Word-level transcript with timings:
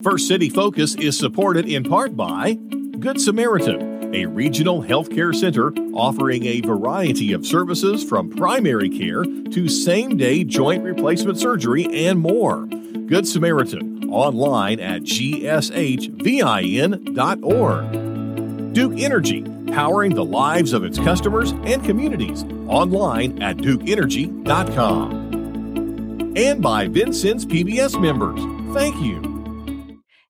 First 0.00 0.28
City 0.28 0.48
Focus 0.48 0.94
is 0.94 1.18
supported 1.18 1.68
in 1.68 1.82
part 1.82 2.16
by 2.16 2.54
Good 2.54 3.20
Samaritan, 3.20 4.14
a 4.14 4.26
regional 4.26 4.80
healthcare 4.80 5.34
center 5.34 5.72
offering 5.92 6.46
a 6.46 6.60
variety 6.60 7.32
of 7.32 7.44
services 7.44 8.04
from 8.04 8.30
primary 8.30 8.88
care 8.88 9.24
to 9.24 9.68
same 9.68 10.16
day 10.16 10.44
joint 10.44 10.84
replacement 10.84 11.40
surgery 11.40 12.06
and 12.06 12.20
more. 12.20 12.66
Good 12.66 13.26
Samaritan, 13.26 14.08
online 14.08 14.78
at 14.78 15.02
gshvin.org. 15.02 15.42
Duke 18.72 19.00
Energy, 19.00 19.42
powering 19.72 20.14
the 20.14 20.24
lives 20.24 20.72
of 20.74 20.84
its 20.84 20.98
customers 20.98 21.50
and 21.64 21.82
communities, 21.84 22.44
online 22.68 23.42
at 23.42 23.56
dukeenergy.com. 23.56 25.24
And 26.36 26.62
by 26.62 26.86
Vincennes 26.86 27.44
PBS 27.44 28.00
members. 28.00 28.40
Thank 28.72 28.94
you. 29.04 29.37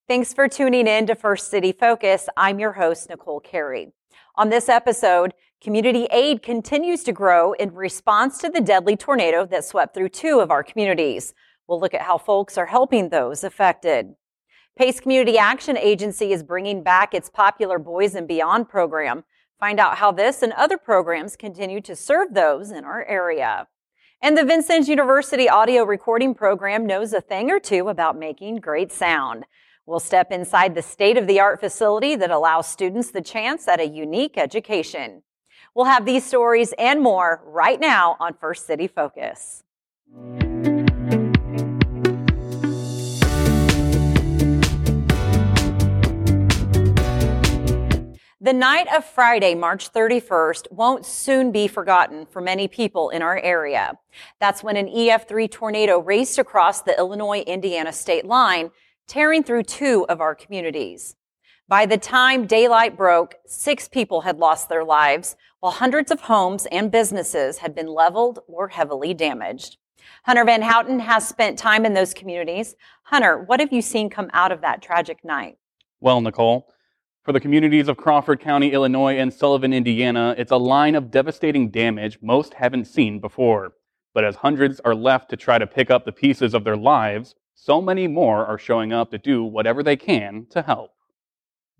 Thanks 0.08 0.32
for 0.32 0.48
tuning 0.48 0.86
in 0.86 1.06
to 1.08 1.14
First 1.14 1.50
City 1.50 1.70
Focus. 1.70 2.30
I'm 2.34 2.58
your 2.58 2.72
host, 2.72 3.10
Nicole 3.10 3.40
Carey. 3.40 3.92
On 4.36 4.48
this 4.48 4.70
episode, 4.70 5.34
community 5.62 6.06
aid 6.10 6.42
continues 6.42 7.04
to 7.04 7.12
grow 7.12 7.52
in 7.52 7.74
response 7.74 8.38
to 8.38 8.48
the 8.48 8.62
deadly 8.62 8.96
tornado 8.96 9.44
that 9.44 9.66
swept 9.66 9.92
through 9.92 10.08
two 10.08 10.40
of 10.40 10.50
our 10.50 10.62
communities. 10.62 11.34
We'll 11.66 11.78
look 11.78 11.92
at 11.92 12.00
how 12.00 12.16
folks 12.16 12.56
are 12.56 12.64
helping 12.64 13.10
those 13.10 13.44
affected. 13.44 14.14
Pace 14.78 14.98
Community 14.98 15.36
Action 15.36 15.76
Agency 15.76 16.32
is 16.32 16.42
bringing 16.42 16.82
back 16.82 17.12
its 17.12 17.28
popular 17.28 17.78
Boys 17.78 18.14
and 18.14 18.26
Beyond 18.26 18.70
program. 18.70 19.24
Find 19.60 19.78
out 19.78 19.98
how 19.98 20.10
this 20.10 20.40
and 20.40 20.54
other 20.54 20.78
programs 20.78 21.36
continue 21.36 21.82
to 21.82 21.94
serve 21.94 22.32
those 22.32 22.70
in 22.70 22.84
our 22.84 23.04
area. 23.04 23.68
And 24.22 24.38
the 24.38 24.44
Vincennes 24.46 24.88
University 24.88 25.50
audio 25.50 25.84
recording 25.84 26.34
program 26.34 26.86
knows 26.86 27.12
a 27.12 27.20
thing 27.20 27.50
or 27.50 27.60
two 27.60 27.90
about 27.90 28.18
making 28.18 28.56
great 28.56 28.90
sound. 28.90 29.44
We'll 29.88 30.00
step 30.00 30.30
inside 30.30 30.74
the 30.74 30.82
state 30.82 31.16
of 31.16 31.26
the 31.26 31.40
art 31.40 31.60
facility 31.60 32.14
that 32.14 32.30
allows 32.30 32.68
students 32.68 33.10
the 33.10 33.22
chance 33.22 33.66
at 33.66 33.80
a 33.80 33.88
unique 33.88 34.36
education. 34.36 35.22
We'll 35.74 35.86
have 35.86 36.04
these 36.04 36.26
stories 36.26 36.74
and 36.78 37.00
more 37.00 37.40
right 37.46 37.80
now 37.80 38.18
on 38.20 38.34
First 38.34 38.66
City 38.66 38.86
Focus. 38.86 39.64
The 48.42 48.52
night 48.52 48.88
of 48.94 49.06
Friday, 49.06 49.54
March 49.54 49.90
31st, 49.90 50.70
won't 50.70 51.06
soon 51.06 51.50
be 51.50 51.66
forgotten 51.66 52.26
for 52.26 52.42
many 52.42 52.68
people 52.68 53.08
in 53.08 53.22
our 53.22 53.38
area. 53.38 53.98
That's 54.38 54.62
when 54.62 54.76
an 54.76 54.88
EF3 54.88 55.50
tornado 55.50 55.98
raced 55.98 56.38
across 56.38 56.82
the 56.82 56.96
Illinois 56.98 57.40
Indiana 57.40 57.94
state 57.94 58.26
line 58.26 58.70
tearing 59.08 59.42
through 59.42 59.62
two 59.62 60.04
of 60.08 60.20
our 60.20 60.34
communities. 60.34 61.16
By 61.66 61.86
the 61.86 61.98
time 61.98 62.46
daylight 62.46 62.96
broke, 62.96 63.36
six 63.46 63.88
people 63.88 64.20
had 64.20 64.38
lost 64.38 64.68
their 64.68 64.84
lives, 64.84 65.34
while 65.60 65.72
hundreds 65.72 66.10
of 66.10 66.20
homes 66.20 66.66
and 66.66 66.90
businesses 66.90 67.58
had 67.58 67.74
been 67.74 67.88
leveled 67.88 68.40
or 68.46 68.68
heavily 68.68 69.14
damaged. 69.14 69.78
Hunter 70.24 70.44
Van 70.44 70.62
Houten 70.62 71.00
has 71.00 71.26
spent 71.26 71.58
time 71.58 71.84
in 71.84 71.94
those 71.94 72.14
communities. 72.14 72.76
Hunter, 73.04 73.42
what 73.42 73.60
have 73.60 73.72
you 73.72 73.82
seen 73.82 74.08
come 74.08 74.30
out 74.32 74.52
of 74.52 74.60
that 74.60 74.82
tragic 74.82 75.24
night? 75.24 75.58
Well, 76.00 76.20
Nicole, 76.20 76.68
for 77.24 77.32
the 77.32 77.40
communities 77.40 77.88
of 77.88 77.96
Crawford 77.96 78.40
County, 78.40 78.72
Illinois, 78.72 79.18
and 79.18 79.32
Sullivan, 79.32 79.72
Indiana, 79.72 80.34
it's 80.38 80.52
a 80.52 80.56
line 80.56 80.94
of 80.94 81.10
devastating 81.10 81.70
damage 81.70 82.18
most 82.22 82.54
haven't 82.54 82.86
seen 82.86 83.20
before. 83.20 83.72
But 84.14 84.24
as 84.24 84.36
hundreds 84.36 84.80
are 84.80 84.94
left 84.94 85.28
to 85.30 85.36
try 85.36 85.58
to 85.58 85.66
pick 85.66 85.90
up 85.90 86.04
the 86.04 86.12
pieces 86.12 86.54
of 86.54 86.64
their 86.64 86.76
lives, 86.76 87.34
so 87.60 87.80
many 87.80 88.06
more 88.06 88.46
are 88.46 88.58
showing 88.58 88.92
up 88.92 89.10
to 89.10 89.18
do 89.18 89.42
whatever 89.42 89.82
they 89.82 89.96
can 89.96 90.46
to 90.50 90.62
help. 90.62 90.92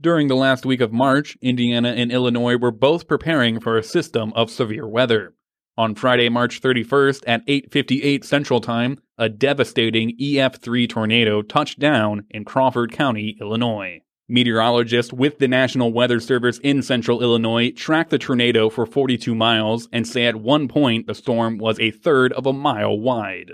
During 0.01 0.29
the 0.29 0.37
last 0.37 0.67
week 0.67 0.81
of 0.81 0.93
March, 0.93 1.37
Indiana 1.41 1.91
and 1.91 2.13
Illinois 2.13 2.57
were 2.57 2.71
both 2.71 3.09
preparing 3.09 3.61
for 3.61 3.77
a 3.77 3.83
system 3.83 4.33
of 4.35 4.51
severe 4.51 4.87
weather. 4.87 5.35
On 5.77 5.95
Friday, 5.95 6.29
March 6.29 6.61
31st 6.61 7.23
at 7.27 7.47
8:58 7.47 8.25
Central 8.25 8.61
Time, 8.61 8.99
a 9.17 9.29
devastating 9.29 10.17
EF3 10.19 10.89
tornado 10.89 11.43
touched 11.43 11.79
down 11.79 12.25
in 12.31 12.45
Crawford 12.45 12.91
County, 12.93 13.37
Illinois. 13.41 14.01
Meteorologists 14.29 15.13
with 15.13 15.39
the 15.39 15.49
National 15.49 15.93
Weather 15.93 16.21
Service 16.21 16.59
in 16.59 16.83
central 16.83 17.23
Illinois 17.23 17.71
tracked 17.71 18.11
the 18.11 18.19
tornado 18.19 18.69
for 18.69 18.85
42 18.85 19.35
miles 19.35 19.89
and 19.93 20.07
say 20.07 20.27
at 20.27 20.37
one 20.37 20.69
point 20.69 21.07
the 21.07 21.15
storm 21.15 21.57
was 21.57 21.79
a 21.81 21.93
third 21.93 22.33
of 22.35 22.45
a 22.45 22.53
mile 22.53 22.99
wide. 22.99 23.53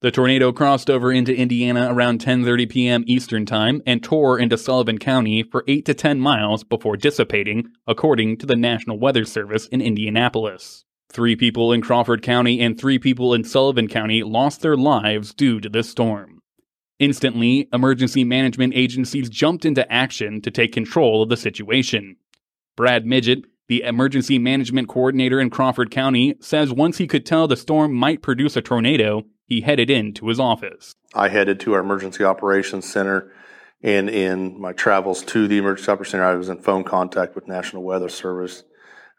The 0.00 0.12
tornado 0.12 0.52
crossed 0.52 0.88
over 0.88 1.10
into 1.10 1.36
Indiana 1.36 1.92
around 1.92 2.20
10:30 2.20 2.70
p.m. 2.70 3.04
Eastern 3.08 3.44
Time 3.44 3.82
and 3.84 4.00
tore 4.00 4.38
into 4.38 4.56
Sullivan 4.56 4.98
County 4.98 5.42
for 5.42 5.64
8 5.66 5.84
to 5.86 5.94
10 5.94 6.20
miles 6.20 6.62
before 6.62 6.96
dissipating, 6.96 7.66
according 7.84 8.36
to 8.36 8.46
the 8.46 8.54
National 8.54 8.96
Weather 8.96 9.24
Service 9.24 9.66
in 9.66 9.80
Indianapolis. 9.80 10.84
3 11.10 11.34
people 11.34 11.72
in 11.72 11.80
Crawford 11.80 12.22
County 12.22 12.60
and 12.60 12.78
3 12.78 13.00
people 13.00 13.34
in 13.34 13.42
Sullivan 13.42 13.88
County 13.88 14.22
lost 14.22 14.60
their 14.60 14.76
lives 14.76 15.34
due 15.34 15.58
to 15.58 15.68
this 15.68 15.90
storm. 15.90 16.38
Instantly, 17.00 17.68
emergency 17.72 18.22
management 18.22 18.74
agencies 18.76 19.28
jumped 19.28 19.64
into 19.64 19.90
action 19.90 20.40
to 20.42 20.50
take 20.52 20.70
control 20.70 21.24
of 21.24 21.28
the 21.28 21.36
situation. 21.36 22.14
Brad 22.76 23.04
Midget, 23.04 23.46
the 23.66 23.82
emergency 23.82 24.38
management 24.38 24.88
coordinator 24.88 25.40
in 25.40 25.50
Crawford 25.50 25.90
County, 25.90 26.36
says 26.38 26.72
once 26.72 26.98
he 26.98 27.08
could 27.08 27.26
tell 27.26 27.48
the 27.48 27.56
storm 27.56 27.92
might 27.92 28.22
produce 28.22 28.56
a 28.56 28.62
tornado, 28.62 29.24
he 29.48 29.62
headed 29.62 29.88
into 29.88 30.28
his 30.28 30.38
office. 30.38 30.94
I 31.14 31.28
headed 31.28 31.58
to 31.60 31.72
our 31.72 31.80
emergency 31.80 32.22
operations 32.22 32.88
center, 32.88 33.32
and 33.82 34.10
in 34.10 34.60
my 34.60 34.72
travels 34.74 35.22
to 35.24 35.48
the 35.48 35.56
emergency 35.56 35.90
operations 35.90 36.12
center, 36.12 36.24
I 36.24 36.34
was 36.34 36.50
in 36.50 36.60
phone 36.60 36.84
contact 36.84 37.34
with 37.34 37.48
National 37.48 37.82
Weather 37.82 38.10
Service. 38.10 38.62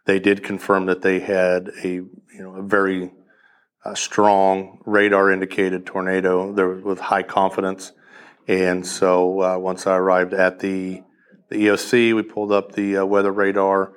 They 0.05 0.19
did 0.19 0.43
confirm 0.43 0.85
that 0.85 1.01
they 1.01 1.19
had 1.19 1.71
a 1.83 1.89
you 1.89 2.11
know 2.35 2.55
a 2.57 2.61
very 2.61 3.11
uh, 3.83 3.95
strong 3.95 4.81
radar 4.85 5.31
indicated 5.31 5.87
tornado 5.87 6.53
there 6.53 6.69
with 6.69 6.99
high 6.99 7.23
confidence, 7.23 7.91
and 8.47 8.85
so 8.85 9.41
uh, 9.41 9.57
once 9.57 9.87
I 9.87 9.95
arrived 9.95 10.35
at 10.35 10.59
the 10.59 11.01
the 11.49 11.55
EOC, 11.55 12.15
we 12.15 12.21
pulled 12.21 12.51
up 12.51 12.73
the 12.73 12.97
uh, 12.97 13.05
weather 13.05 13.31
radar. 13.31 13.93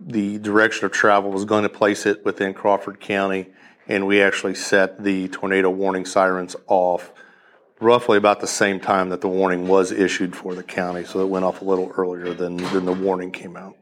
The 0.00 0.38
direction 0.38 0.86
of 0.86 0.90
travel 0.90 1.30
was 1.30 1.44
going 1.44 1.62
to 1.62 1.68
place 1.68 2.06
it 2.06 2.24
within 2.24 2.52
Crawford 2.52 2.98
County 2.98 3.52
and 3.88 4.06
we 4.06 4.22
actually 4.22 4.54
set 4.54 5.02
the 5.02 5.28
tornado 5.28 5.70
warning 5.70 6.04
sirens 6.04 6.56
off 6.66 7.12
roughly 7.80 8.16
about 8.16 8.40
the 8.40 8.46
same 8.46 8.78
time 8.80 9.08
that 9.08 9.20
the 9.20 9.28
warning 9.28 9.66
was 9.66 9.90
issued 9.90 10.36
for 10.36 10.54
the 10.54 10.62
county. 10.62 11.04
So 11.04 11.20
it 11.20 11.28
went 11.28 11.44
off 11.44 11.60
a 11.60 11.64
little 11.64 11.90
earlier 11.96 12.32
than, 12.32 12.56
than 12.56 12.84
the 12.84 12.92
warning 12.92 13.32
came 13.32 13.56
out. 13.56 13.74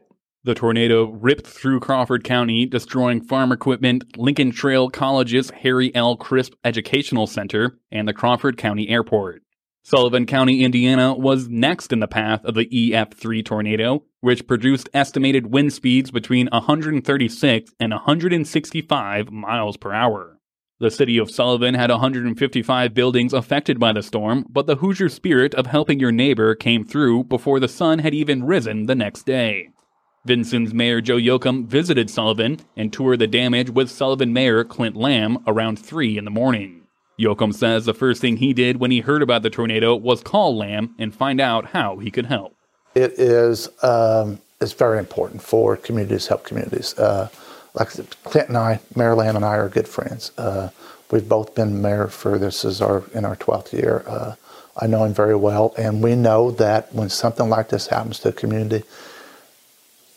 The 0.43 0.55
tornado 0.55 1.11
ripped 1.11 1.45
through 1.45 1.81
Crawford 1.81 2.23
County, 2.23 2.65
destroying 2.65 3.21
farm 3.21 3.51
equipment, 3.51 4.17
Lincoln 4.17 4.51
Trail 4.51 4.89
College's 4.89 5.51
Harry 5.51 5.93
L. 5.93 6.17
Crisp 6.17 6.53
Educational 6.65 7.27
Center, 7.27 7.77
and 7.91 8.07
the 8.07 8.13
Crawford 8.13 8.57
County 8.57 8.89
Airport. 8.89 9.43
Sullivan 9.83 10.27
County, 10.27 10.63
Indiana 10.63 11.13
was 11.13 11.49
next 11.49 11.91
in 11.91 11.99
the 11.99 12.07
path 12.07 12.45
of 12.45 12.53
the 12.53 12.67
EF3 12.67 13.43
tornado, 13.43 14.03
which 14.19 14.45
produced 14.45 14.89
estimated 14.93 15.51
wind 15.51 15.73
speeds 15.73 16.11
between 16.11 16.47
136 16.51 17.71
and 17.79 17.91
165 17.91 19.31
miles 19.31 19.77
per 19.77 19.91
hour. 19.91 20.37
The 20.79 20.91
city 20.91 21.17
of 21.17 21.31
Sullivan 21.31 21.73
had 21.73 21.89
155 21.89 22.93
buildings 22.93 23.33
affected 23.33 23.79
by 23.79 23.91
the 23.93 24.01
storm, 24.03 24.45
but 24.49 24.67
the 24.67 24.77
Hoosier 24.77 25.09
spirit 25.09 25.53
of 25.55 25.67
helping 25.67 25.99
your 25.99 26.11
neighbor 26.11 26.55
came 26.55 26.83
through 26.83 27.25
before 27.25 27.59
the 27.59 27.67
sun 27.67 27.99
had 27.99 28.13
even 28.13 28.43
risen 28.43 28.85
the 28.85 28.95
next 28.95 29.25
day. 29.25 29.69
Vincennes 30.25 30.73
Mayor 30.73 31.01
Joe 31.01 31.17
Yochum 31.17 31.65
visited 31.65 32.09
Sullivan 32.09 32.59
and 32.77 32.93
toured 32.93 33.19
the 33.19 33.27
damage 33.27 33.71
with 33.71 33.89
Sullivan 33.89 34.31
Mayor 34.33 34.63
Clint 34.63 34.95
Lamb 34.95 35.39
around 35.47 35.79
3 35.79 36.17
in 36.17 36.25
the 36.25 36.31
morning. 36.31 36.80
Yochum 37.21 37.53
says 37.53 37.85
the 37.85 37.93
first 37.93 38.21
thing 38.21 38.37
he 38.37 38.53
did 38.53 38.77
when 38.77 38.91
he 38.91 39.01
heard 39.01 39.21
about 39.21 39.43
the 39.43 39.49
tornado 39.49 39.95
was 39.95 40.21
call 40.21 40.57
Lamb 40.57 40.95
and 40.97 41.13
find 41.13 41.39
out 41.39 41.67
how 41.67 41.97
he 41.97 42.09
could 42.09 42.25
help. 42.25 42.55
It 42.95 43.13
is 43.13 43.69
um, 43.83 44.39
it's 44.59 44.73
very 44.73 44.99
important 44.99 45.41
for 45.41 45.77
communities 45.77 46.27
help 46.27 46.45
communities. 46.45 46.97
Uh, 46.97 47.29
like 47.73 47.89
Clint 48.23 48.49
and 48.49 48.57
I, 48.57 48.79
Mayor 48.95 49.15
Lamb 49.15 49.35
and 49.35 49.45
I 49.45 49.55
are 49.55 49.69
good 49.69 49.87
friends. 49.87 50.31
Uh, 50.37 50.69
we've 51.09 51.27
both 51.27 51.55
been 51.55 51.81
mayor 51.81 52.07
for 52.07 52.37
this 52.37 52.65
is 52.65 52.81
our 52.81 53.03
in 53.13 53.23
our 53.23 53.35
12th 53.35 53.71
year. 53.73 54.03
Uh, 54.07 54.35
I 54.77 54.87
know 54.87 55.03
him 55.03 55.13
very 55.13 55.35
well, 55.35 55.73
and 55.77 56.01
we 56.01 56.15
know 56.15 56.51
that 56.51 56.93
when 56.93 57.09
something 57.09 57.49
like 57.49 57.69
this 57.69 57.87
happens 57.87 58.19
to 58.19 58.29
a 58.29 58.33
community, 58.33 58.83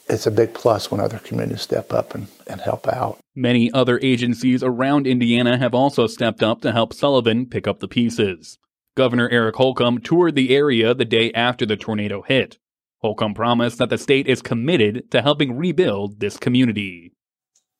it's 0.08 0.26
a 0.26 0.30
big 0.30 0.54
plus 0.54 0.90
when 0.90 1.00
other 1.00 1.18
communities 1.18 1.62
step 1.62 1.92
up 1.92 2.14
and, 2.14 2.28
and 2.46 2.60
help 2.60 2.86
out. 2.86 3.18
Many 3.34 3.72
other 3.72 3.98
agencies 4.02 4.62
around 4.62 5.06
Indiana 5.06 5.58
have 5.58 5.74
also 5.74 6.06
stepped 6.06 6.42
up 6.42 6.60
to 6.62 6.72
help 6.72 6.92
Sullivan 6.92 7.46
pick 7.46 7.66
up 7.66 7.80
the 7.80 7.88
pieces. 7.88 8.58
Governor 8.96 9.28
Eric 9.30 9.56
Holcomb 9.56 10.00
toured 10.00 10.36
the 10.36 10.54
area 10.54 10.94
the 10.94 11.04
day 11.04 11.32
after 11.32 11.66
the 11.66 11.76
tornado 11.76 12.22
hit. 12.22 12.58
Holcomb 12.98 13.34
promised 13.34 13.78
that 13.78 13.90
the 13.90 13.98
state 13.98 14.28
is 14.28 14.40
committed 14.40 15.10
to 15.10 15.20
helping 15.20 15.56
rebuild 15.56 16.20
this 16.20 16.36
community. 16.36 17.12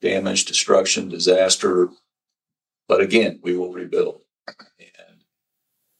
Damage, 0.01 0.45
destruction, 0.45 1.09
disaster, 1.09 1.89
but 2.89 3.01
again, 3.01 3.41
we 3.43 3.57
will 3.57 3.73
rebuild. 3.73 4.21
And 4.79 5.23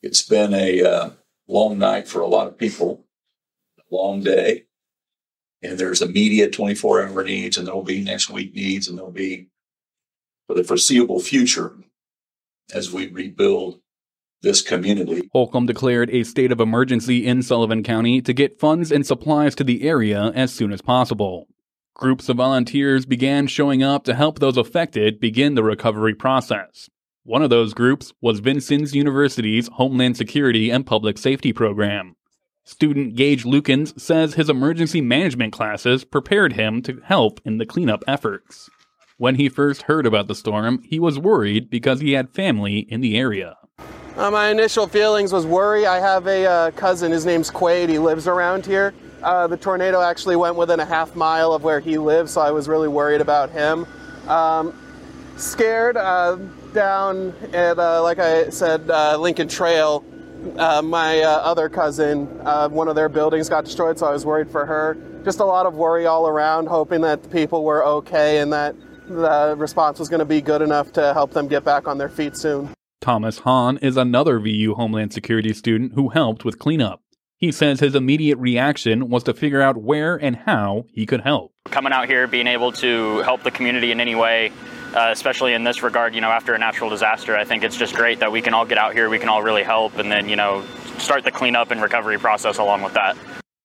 it's 0.03 0.23
been 0.23 0.53
a 0.53 0.83
uh, 0.83 1.11
long 1.49 1.79
night 1.79 2.09
for 2.09 2.21
a 2.21 2.27
lot 2.27 2.47
of 2.47 2.59
people, 2.59 3.07
a 3.79 3.95
long 3.95 4.23
day. 4.23 4.65
And 5.65 5.79
there's 5.79 6.03
immediate 6.03 6.53
24 6.53 7.09
hour 7.09 7.25
needs, 7.25 7.57
and 7.57 7.67
there'll 7.67 7.83
be 7.83 8.03
next 8.03 8.29
week 8.29 8.55
needs, 8.55 8.87
and 8.87 8.99
there'll 8.99 9.11
be 9.11 9.49
for 10.47 10.55
the 10.55 10.63
foreseeable 10.63 11.21
future 11.21 11.75
as 12.73 12.93
we 12.93 13.09
rebuild 13.09 13.81
this 14.43 14.61
community. 14.61 15.31
Holcomb 15.33 15.65
declared 15.65 16.11
a 16.11 16.23
state 16.23 16.53
of 16.53 16.61
emergency 16.61 17.27
in 17.27 17.43
Sullivan 17.43 17.83
County 17.83 18.21
to 18.21 18.35
get 18.35 18.61
funds 18.61 18.93
and 18.93 19.07
supplies 19.07 19.55
to 19.55 19.65
the 19.65 19.89
area 19.89 20.33
as 20.35 20.53
soon 20.53 20.71
as 20.71 20.83
possible. 20.83 21.49
Groups 21.95 22.29
of 22.29 22.37
volunteers 22.37 23.07
began 23.07 23.47
showing 23.47 23.83
up 23.83 24.05
to 24.05 24.15
help 24.15 24.39
those 24.41 24.59
affected 24.59 25.19
begin 25.19 25.55
the 25.55 25.63
recovery 25.63 26.15
process. 26.15 26.91
One 27.23 27.41
of 27.41 27.49
those 27.49 27.73
groups 27.73 28.13
was 28.21 28.41
Vincennes 28.41 28.95
University's 28.95 29.69
Homeland 29.69 30.19
Security 30.19 30.69
and 30.69 30.85
Public 30.85 31.17
Safety 31.17 31.55
program. 31.55 32.17
Student 32.67 33.15
Gage 33.15 33.45
Lukens 33.45 34.01
says 34.01 34.35
his 34.35 34.49
emergency 34.49 35.03
management 35.03 35.53
classes 35.53 36.03
prepared 36.03 36.55
him 36.55 36.81
to 36.83 36.99
help 37.05 37.39
in 37.45 37.59
the 37.59 37.67
cleanup 37.67 38.03
efforts. 38.09 38.71
When 39.19 39.35
he 39.35 39.51
first 39.51 39.83
heard 39.83 40.07
about 40.07 40.29
the 40.29 40.35
storm, 40.35 40.83
he 40.83 40.99
was 40.99 41.19
worried 41.19 41.69
because 41.69 42.01
he 42.01 42.13
had 42.13 42.31
family 42.31 42.79
in 42.89 43.03
the 43.03 43.19
area. 43.19 43.59
Uh, 44.17 44.31
my 44.31 44.49
initial 44.49 44.87
feelings 44.87 45.31
was 45.31 45.45
worry. 45.45 45.87
I 45.87 46.01
have 46.01 46.27
a 46.27 46.47
uh, 46.47 46.71
cousin, 46.71 47.13
his 47.13 47.27
name's 47.27 47.51
Quade, 47.51 47.91
he 47.91 47.99
lives 47.99 48.27
around 48.27 48.65
here. 48.65 48.95
Uh, 49.23 49.47
the 49.47 49.59
tornado 49.59 50.01
actually 50.01 50.37
went 50.37 50.57
within 50.57 50.81
a 50.81 50.87
half 50.87 51.15
mile 51.15 51.53
of 51.53 51.65
where 51.65 51.81
he 51.81 51.99
lives, 51.99 52.33
so 52.33 52.41
I 52.41 52.51
was 52.51 52.67
really 52.67 52.89
worried 52.89 53.21
about 53.21 53.51
him. 53.51 53.87
Um, 54.27 54.75
scared 55.37 55.99
uh, 55.99 56.37
down 56.73 57.35
at, 57.53 57.79
uh, 57.79 58.03
like 58.03 58.19
I 58.19 58.49
said, 58.49 58.89
uh, 58.89 59.19
Lincoln 59.19 59.49
Trail. 59.49 60.03
Uh, 60.59 60.83
my 60.83 61.21
uh, 61.21 61.31
other 61.31 61.69
cousin, 61.69 62.29
uh, 62.45 62.69
one 62.69 62.89
of 62.89 62.95
their 62.95 63.09
buildings 63.09 63.49
got 63.49 63.65
destroyed, 63.65 63.99
so 63.99 64.07
I 64.07 64.13
was 64.13 64.25
worried 64.25 64.51
for 64.51 64.67
her. 64.67 64.97
Just 65.25 65.41
a 65.41 65.45
lot 65.45 65.67
of 65.67 65.75
worry 65.75 66.07
all 66.07 66.29
around, 66.29 66.67
hoping 66.67 67.01
that 67.01 67.31
people 67.31 67.65
were 67.65 67.85
okay 67.85 68.39
and 68.39 68.53
that 68.53 68.77
the 69.09 69.55
response 69.57 69.99
was 69.99 70.09
going 70.09 70.21
to 70.21 70.25
be 70.25 70.41
good 70.41 70.63
enough 70.63 70.93
to 70.93 71.13
help 71.13 71.33
them 71.33 71.49
get 71.49 71.65
back 71.65 71.87
on 71.89 71.99
their 71.99 72.09
feet 72.09 72.37
soon. 72.37 72.71
Thomas 73.01 73.41
Hahn 73.41 73.79
is 73.79 73.97
another 73.97 74.39
VU 74.39 74.75
Homeland 74.75 75.13
Security 75.13 75.53
student 75.53 75.93
who 75.95 76.09
helped 76.09 76.45
with 76.45 76.59
cleanup. 76.59 77.03
He 77.37 77.53
says 77.53 77.81
his 77.81 77.95
immediate 77.95 78.39
reaction 78.39 79.11
was 79.11 79.23
to 79.25 79.35
figure 79.35 79.61
out 79.61 79.77
where 79.77 80.17
and 80.17 80.37
how 80.37 80.87
he 80.93 81.05
could 81.05 81.21
help. 81.21 81.53
Coming 81.67 81.93
out 81.93 82.09
here, 82.09 82.27
being 82.27 82.47
able 82.47 82.73
to 82.73 83.19
help 83.19 83.43
the 83.43 83.51
community 83.51 83.91
in 83.91 84.01
any 84.01 84.15
way, 84.15 84.53
uh, 84.95 85.09
especially 85.11 85.55
in 85.55 85.65
this 85.65 85.83
regard, 85.83 86.15
you 86.15 86.21
know, 86.21 86.31
after 86.31 86.55
a 86.55 86.59
natural 86.59 86.89
disaster, 86.89 87.37
I 87.37 87.45
think 87.45 87.65
it's 87.65 87.77
just 87.77 87.95
great 87.95 88.21
that 88.21 88.31
we 88.31 88.41
can 88.41 88.55
all 88.55 88.65
get 88.65 88.79
out 88.79 88.93
here, 88.93 89.09
we 89.09 89.19
can 89.19 89.29
all 89.29 89.43
really 89.43 89.65
help, 89.65 89.99
and 89.99 90.11
then, 90.11 90.29
you 90.29 90.37
know, 90.37 90.65
start 90.99 91.25
the 91.25 91.33
cleanup 91.33 91.71
and 91.71 91.83
recovery 91.83 92.19
process 92.19 92.59
along 92.59 92.83
with 92.83 92.95
that. 92.95 93.17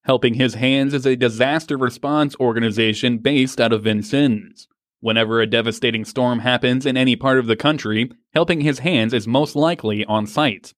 Helping 0.04 0.34
His 0.34 0.56
Hands 0.56 0.92
is 0.94 1.06
a 1.06 1.16
disaster 1.16 1.78
response 1.78 2.36
organization 2.40 3.20
based 3.20 3.62
out 3.62 3.72
of 3.72 3.84
Vincennes. 3.84 4.68
Whenever 5.02 5.40
a 5.40 5.48
devastating 5.48 6.04
storm 6.04 6.40
happens 6.40 6.86
in 6.86 6.98
any 6.98 7.16
part 7.16 7.38
of 7.38 7.46
the 7.46 7.56
country, 7.56 8.12
Helping 8.34 8.62
His 8.62 8.80
Hands 8.80 9.14
is 9.14 9.28
most 9.28 9.56
likely 9.56 10.04
on 10.06 10.26
site. 10.26 10.74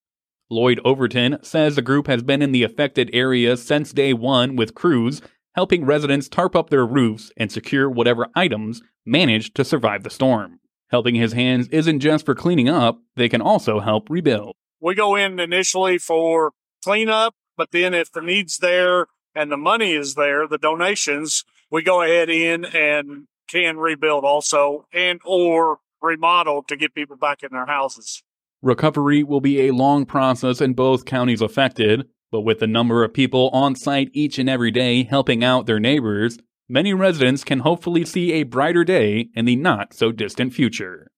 Lloyd 0.50 0.82
Overton 0.84 1.38
says 1.44 1.76
the 1.76 1.82
group 1.82 2.08
has 2.08 2.22
been 2.22 2.42
in 2.42 2.52
the 2.52 2.64
affected 2.64 3.10
area 3.14 3.56
since 3.56 3.94
day 3.94 4.14
one 4.14 4.58
with 4.58 4.76
crews, 4.76 5.22
helping 5.54 5.86
residents 5.86 6.30
tarp 6.30 6.56
up 6.56 6.70
their 6.70 6.86
roofs 6.86 7.32
and 7.38 7.52
secure 7.52 7.90
whatever 7.90 8.28
items 8.36 8.82
managed 9.06 9.56
to 9.56 9.66
survive 9.66 10.04
the 10.04 10.10
storm. 10.10 10.60
Helping 10.90 11.16
His 11.16 11.34
Hands 11.34 11.68
isn't 11.70 12.00
just 12.00 12.26
for 12.26 12.36
cleaning 12.36 12.70
up, 12.70 13.00
they 13.16 13.30
can 13.30 13.42
also 13.42 13.80
help 13.80 14.10
rebuild. 14.10 14.56
We 14.80 14.96
go 14.96 15.16
in 15.16 15.40
initially 15.40 15.98
for 15.98 16.52
cleanup, 16.84 17.36
but 17.56 17.72
then 17.72 17.94
if 17.94 18.12
the 18.12 18.22
need's 18.22 18.58
there 18.58 19.08
and 19.36 19.52
the 19.52 19.58
money 19.58 19.94
is 19.94 20.16
there, 20.16 20.48
the 20.48 20.58
donations, 20.58 21.46
we 21.70 21.84
go 21.84 22.02
ahead 22.02 22.30
in 22.30 22.66
and 22.66 23.28
can 23.48 23.78
rebuild 23.78 24.26
also 24.26 24.86
and 24.94 25.20
or 25.24 25.80
remodel 26.02 26.64
to 26.64 26.76
get 26.76 26.96
people 26.96 27.16
back 27.16 27.44
in 27.44 27.50
their 27.52 27.68
houses. 27.68 28.24
Recovery 28.62 29.24
will 29.24 29.42
be 29.42 29.62
a 29.62 29.74
long 29.74 30.06
process 30.06 30.62
in 30.62 30.74
both 30.74 31.06
counties 31.06 31.42
affected, 31.42 32.08
but 32.32 32.42
with 32.42 32.60
the 32.60 32.68
number 32.68 33.04
of 33.04 33.14
people 33.14 33.50
on 33.54 33.76
site 33.76 34.10
each 34.14 34.40
and 34.40 34.50
every 34.50 34.72
day 34.72 35.04
helping 35.04 35.44
out 35.44 35.66
their 35.66 35.80
neighbors, 35.80 36.38
many 36.70 36.94
residents 36.94 37.44
can 37.44 37.60
hopefully 37.60 38.06
see 38.06 38.32
a 38.34 38.44
brighter 38.44 38.84
day 38.84 39.28
in 39.36 39.46
the 39.46 39.56
not 39.56 39.94
so 39.94 40.12
distant 40.12 40.54
future. 40.54 41.12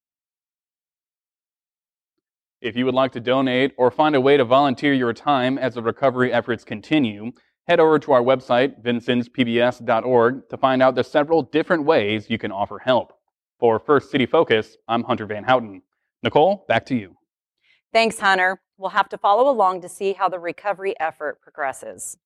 If 2.62 2.76
you 2.76 2.86
would 2.86 2.96
like 2.96 3.12
to 3.12 3.20
donate 3.20 3.74
or 3.78 3.92
find 3.92 4.16
a 4.16 4.22
way 4.22 4.38
to 4.38 4.46
volunteer 4.46 4.94
your 4.94 5.14
time 5.14 5.58
as 5.58 5.76
the 5.76 5.84
recovery 5.84 6.32
efforts 6.32 6.64
continue, 6.64 7.34
head 7.68 7.80
over 7.80 8.00
to 8.00 8.14
our 8.14 8.22
website, 8.22 8.82
vincennespbs.org, 8.82 10.50
to 10.50 10.58
find 10.58 10.82
out 10.82 10.96
the 10.96 11.04
several 11.04 11.44
different 11.44 11.84
ways 11.84 12.30
you 12.30 12.38
can 12.38 12.52
offer 12.52 12.80
help. 12.80 13.14
For 13.60 13.80
First 13.80 14.12
City 14.12 14.26
Focus, 14.26 14.78
I'm 14.88 15.04
Hunter 15.04 15.26
Van 15.26 15.44
Houten. 15.44 15.82
Nicole, 16.24 16.66
back 16.68 16.86
to 16.88 16.96
you. 16.96 17.16
Thanks, 17.92 18.20
Hunter. 18.20 18.60
We'll 18.78 18.92
have 18.92 19.10
to 19.10 19.18
follow 19.18 19.50
along 19.50 19.82
to 19.82 19.90
see 19.90 20.14
how 20.14 20.30
the 20.30 20.40
recovery 20.40 20.96
effort 21.00 21.42
progresses. 21.42 22.18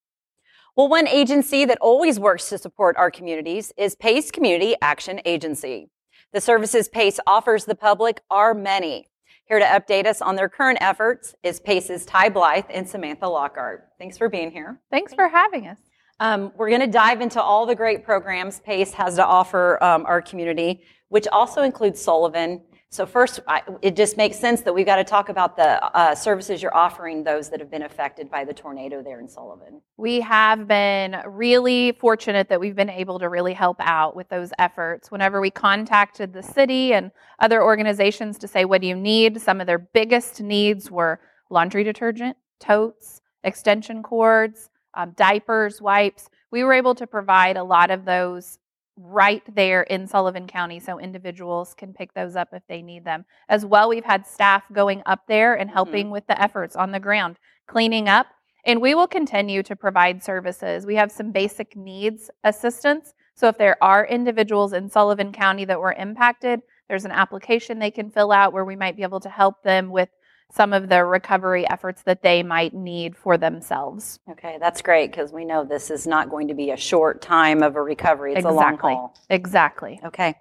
Well, 0.76 0.88
one 0.88 1.08
agency 1.08 1.66
that 1.66 1.80
always 1.82 2.20
works 2.20 2.50
to 2.50 2.58
support 2.58 2.96
our 2.98 3.10
communities 3.10 3.74
is 3.78 3.96
PACE 3.96 4.32
Community 4.32 4.76
Action 4.82 5.20
Agency. 5.26 5.90
The 6.34 6.42
services 6.42 6.88
PACE 6.88 7.20
offers 7.26 7.66
the 7.66 7.76
public 7.76 8.22
are 8.30 8.54
many. 8.54 9.10
Here 9.46 9.60
to 9.60 9.66
update 9.66 10.06
us 10.06 10.22
on 10.22 10.36
their 10.36 10.50
current 10.50 10.78
efforts 10.82 11.34
is 11.42 11.60
PACE's 11.60 12.06
Ty 12.06 12.30
Blythe 12.30 12.66
and 12.70 12.88
Samantha 12.88 13.28
Lockhart. 13.28 13.88
Thanks 13.98 14.18
for 14.18 14.30
being 14.30 14.52
here. 14.52 14.80
Thanks 14.92 15.14
for 15.14 15.30
having 15.30 15.68
us. 15.68 15.80
Um, 16.20 16.52
we're 16.58 16.70
going 16.70 16.82
to 16.82 16.88
dive 16.88 17.22
into 17.22 17.42
all 17.42 17.66
the 17.66 17.76
great 17.76 18.04
programs 18.04 18.60
PACE 18.60 18.92
has 18.94 19.16
to 19.16 19.26
offer 19.26 19.82
um, 19.84 20.06
our 20.06 20.22
community, 20.22 20.84
which 21.10 21.28
also 21.32 21.62
includes 21.62 22.02
Sullivan 22.02 22.62
so 22.90 23.06
first, 23.06 23.42
I, 23.48 23.64
it 23.82 23.98
just 23.98 24.16
makes 24.16 24.40
sense 24.40 24.62
that 24.62 24.74
we've 24.74 24.86
got 24.86 24.96
to 24.96 25.04
talk 25.04 25.28
about 25.28 25.58
the 25.58 25.84
uh, 25.84 26.16
services 26.16 26.62
you're 26.62 26.76
offering 26.76 27.22
those 27.22 27.50
that 27.50 27.60
have 27.60 27.70
been 27.70 27.84
affected 27.84 28.32
by 28.32 28.46
the 28.46 28.54
tornado 28.54 29.04
there 29.04 29.20
in 29.20 29.28
Sullivan. 29.28 29.82
We 29.98 30.22
have 30.22 30.70
been 30.70 31.18
really 31.26 31.92
fortunate 31.92 32.48
that 32.48 32.62
we've 32.62 32.76
been 32.76 32.90
able 32.90 33.20
to 33.20 33.28
really 33.28 33.54
help 33.54 33.78
out 33.82 34.16
with 34.16 34.30
those 34.30 34.52
efforts. 34.58 35.12
Whenever 35.12 35.42
we 35.42 35.52
contacted 35.52 36.32
the 36.32 36.42
city 36.42 36.94
and 36.94 37.12
other 37.40 37.62
organizations 37.62 38.38
to 38.40 38.48
say, 38.48 38.64
what 38.64 38.80
do 38.80 38.88
you 38.88 38.96
need? 38.96 39.42
Some 39.42 39.60
of 39.60 39.68
their 39.68 39.80
biggest 39.80 40.42
needs 40.42 40.90
were 40.90 41.20
laundry 41.50 41.84
detergent, 41.84 42.38
totes, 42.60 43.22
extension 43.44 44.02
cords, 44.02 44.70
um, 44.94 45.12
diapers, 45.18 45.82
wipes. 45.82 46.30
We 46.52 46.64
were 46.64 46.74
able 46.74 46.96
to 46.96 47.06
provide 47.06 47.58
a 47.58 47.64
lot 47.64 47.92
of 47.92 48.06
those 48.06 48.60
right 48.98 49.44
there 49.56 49.84
in 49.84 50.08
Sullivan 50.08 50.48
County 50.48 50.80
so 50.80 51.00
individuals 51.00 51.74
can 51.74 51.94
pick 51.94 52.14
those 52.14 52.36
up 52.36 52.50
if 52.52 52.64
they 52.68 52.82
need 52.82 53.06
them. 53.06 53.26
As 53.48 53.66
well, 53.66 53.90
we've 53.90 54.04
had 54.04 54.26
staff 54.26 54.64
going 54.74 55.04
up 55.06 55.22
there 55.28 55.54
and 55.54 55.70
mm-hmm. 55.70 55.76
helping 55.76 56.06
mm-hmm. 56.06 56.14
with 56.14 56.28
the 56.28 56.42
efforts 56.42 56.76
on 56.76 56.92
the 56.92 57.00
ground, 57.00 57.38
cleaning 57.68 58.10
up, 58.10 58.28
and 58.66 58.82
we 58.82 58.96
will 58.96 59.08
continue 59.08 59.64
to 59.64 59.76
provide 59.76 60.24
services. 60.24 60.86
We 60.86 60.96
have 60.96 61.12
some 61.12 61.32
basic 61.32 61.76
needs 61.76 62.30
assistance. 62.44 63.14
So 63.34 63.48
if 63.48 63.58
there 63.58 63.82
are 63.82 64.06
individuals 64.06 64.74
in 64.74 64.90
Sullivan 64.90 65.32
County 65.32 65.64
that 65.66 65.80
were 65.80 65.94
impacted, 65.94 66.62
there's 66.90 67.06
an 67.06 67.12
application 67.12 67.80
they 67.80 67.92
can 67.92 68.10
fill 68.10 68.32
out 68.32 68.52
where 68.52 68.66
we 68.66 68.76
might 68.76 68.98
be 68.98 69.04
able 69.04 69.20
to 69.22 69.30
help 69.30 69.62
them 69.64 69.90
with 69.90 70.10
some 70.50 70.74
of 70.74 70.90
the 70.90 71.04
recovery 71.04 71.68
efforts 71.70 72.02
that 72.04 72.22
they 72.22 72.42
might 72.42 72.74
need 72.74 73.16
for 73.16 73.38
themselves. 73.38 74.20
Okay, 74.30 74.58
that's 74.60 74.82
great 74.82 75.12
because 75.12 75.32
we 75.32 75.46
know 75.46 75.64
this 75.64 75.92
is 75.92 76.08
not 76.08 76.30
going 76.30 76.48
to 76.48 76.54
be 76.54 76.72
a 76.72 76.78
short 76.78 77.22
time 77.22 77.62
of 77.62 77.76
a 77.76 77.82
recovery. 77.82 78.32
It's 78.32 78.40
exactly. 78.40 78.54
a 78.54 78.62
long 78.62 78.78
haul. 78.78 79.18
Exactly. 79.30 80.00
Okay. 80.06 80.36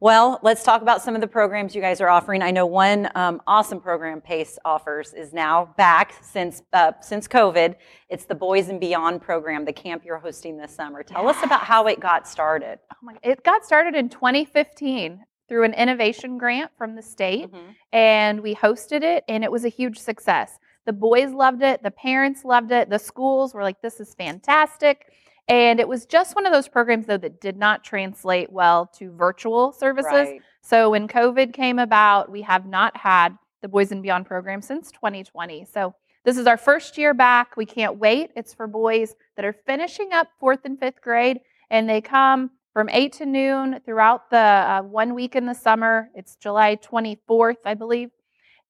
Well, 0.00 0.40
let's 0.42 0.64
talk 0.64 0.82
about 0.82 1.00
some 1.00 1.14
of 1.14 1.20
the 1.20 1.28
programs 1.28 1.76
you 1.76 1.80
guys 1.80 2.00
are 2.00 2.08
offering. 2.08 2.42
I 2.42 2.50
know 2.50 2.66
one 2.66 3.08
um, 3.14 3.40
awesome 3.46 3.80
program 3.80 4.20
PACE 4.20 4.58
offers 4.64 5.14
is 5.14 5.32
now 5.32 5.72
back 5.76 6.16
since 6.22 6.62
uh, 6.72 6.92
since 7.00 7.28
COVID. 7.28 7.76
It's 8.08 8.24
the 8.24 8.34
Boys 8.34 8.68
and 8.68 8.80
Beyond 8.80 9.22
program, 9.22 9.64
the 9.64 9.72
camp 9.72 10.02
you're 10.04 10.18
hosting 10.18 10.58
this 10.58 10.74
summer. 10.74 11.04
Tell 11.04 11.24
yes. 11.24 11.36
us 11.36 11.44
about 11.44 11.62
how 11.62 11.86
it 11.86 12.00
got 12.00 12.26
started. 12.26 12.80
Oh 12.92 12.96
my, 13.00 13.14
it 13.22 13.44
got 13.44 13.64
started 13.64 13.94
in 13.94 14.08
2015 14.08 15.20
through 15.48 15.64
an 15.64 15.74
innovation 15.74 16.38
grant 16.38 16.70
from 16.76 16.94
the 16.94 17.02
state, 17.02 17.52
mm-hmm. 17.52 17.70
and 17.92 18.40
we 18.40 18.54
hosted 18.54 19.02
it, 19.02 19.24
and 19.28 19.44
it 19.44 19.52
was 19.52 19.64
a 19.64 19.68
huge 19.68 19.98
success. 19.98 20.58
The 20.84 20.92
boys 20.92 21.32
loved 21.32 21.62
it, 21.62 21.82
the 21.82 21.90
parents 21.90 22.44
loved 22.44 22.72
it, 22.72 22.90
the 22.90 22.98
schools 22.98 23.54
were 23.54 23.62
like, 23.62 23.80
this 23.82 24.00
is 24.00 24.14
fantastic. 24.14 25.12
And 25.48 25.80
it 25.80 25.88
was 25.88 26.06
just 26.06 26.34
one 26.34 26.46
of 26.46 26.52
those 26.52 26.68
programs, 26.68 27.06
though, 27.06 27.18
that 27.18 27.40
did 27.40 27.56
not 27.56 27.84
translate 27.84 28.50
well 28.50 28.86
to 28.98 29.12
virtual 29.12 29.72
services. 29.72 30.12
Right. 30.12 30.40
So 30.62 30.90
when 30.90 31.08
COVID 31.08 31.52
came 31.52 31.78
about, 31.78 32.30
we 32.30 32.42
have 32.42 32.66
not 32.66 32.96
had 32.96 33.36
the 33.60 33.68
Boys 33.68 33.92
and 33.92 34.02
Beyond 34.02 34.26
program 34.26 34.62
since 34.62 34.90
2020. 34.92 35.64
So 35.64 35.94
this 36.24 36.38
is 36.38 36.46
our 36.46 36.56
first 36.56 36.96
year 36.96 37.14
back. 37.14 37.56
We 37.56 37.66
can't 37.66 37.96
wait. 37.96 38.30
It's 38.36 38.54
for 38.54 38.66
boys 38.66 39.14
that 39.36 39.44
are 39.44 39.56
finishing 39.66 40.12
up 40.12 40.28
fourth 40.38 40.60
and 40.64 40.78
fifth 40.78 41.00
grade, 41.00 41.40
and 41.70 41.88
they 41.88 42.00
come 42.00 42.50
from 42.72 42.88
8 42.88 43.12
to 43.14 43.26
noon 43.26 43.80
throughout 43.84 44.30
the 44.30 44.36
uh, 44.36 44.82
one 44.82 45.14
week 45.14 45.36
in 45.36 45.46
the 45.46 45.54
summer. 45.54 46.08
It's 46.14 46.36
July 46.36 46.76
24th, 46.76 47.56
I 47.64 47.74
believe. 47.74 48.10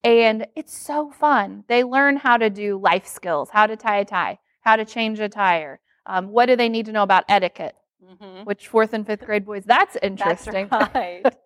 And 0.05 0.47
it's 0.57 0.77
so 0.77 1.11
fun. 1.13 1.65
They 1.69 1.85
learn 1.85 2.17
how 2.17 2.37
to 2.37 2.51
do 2.51 2.79
life 2.79 3.07
skills, 3.07 3.51
how 3.53 3.67
to 3.69 3.77
tie 3.77 3.99
a 3.99 4.05
tie, 4.05 4.39
how 4.63 4.75
to 4.77 4.85
change 4.85 5.21
a 5.21 5.29
tire. 5.29 5.81
Um, 6.07 6.29
what 6.29 6.47
do 6.47 6.57
they 6.57 6.69
need 6.69 6.87
to 6.87 6.93
know 6.93 7.05
about 7.05 7.25
etiquette? 7.29 7.77
Mhm. 8.05 8.45
Which 8.45 8.67
fourth 8.67 8.93
and 8.95 9.07
fifth 9.07 9.21
grade 9.27 9.47
boys, 9.47 9.65
that's 9.65 9.97
interesting. 10.03 10.67
That's 10.69 10.95
right. 10.95 11.37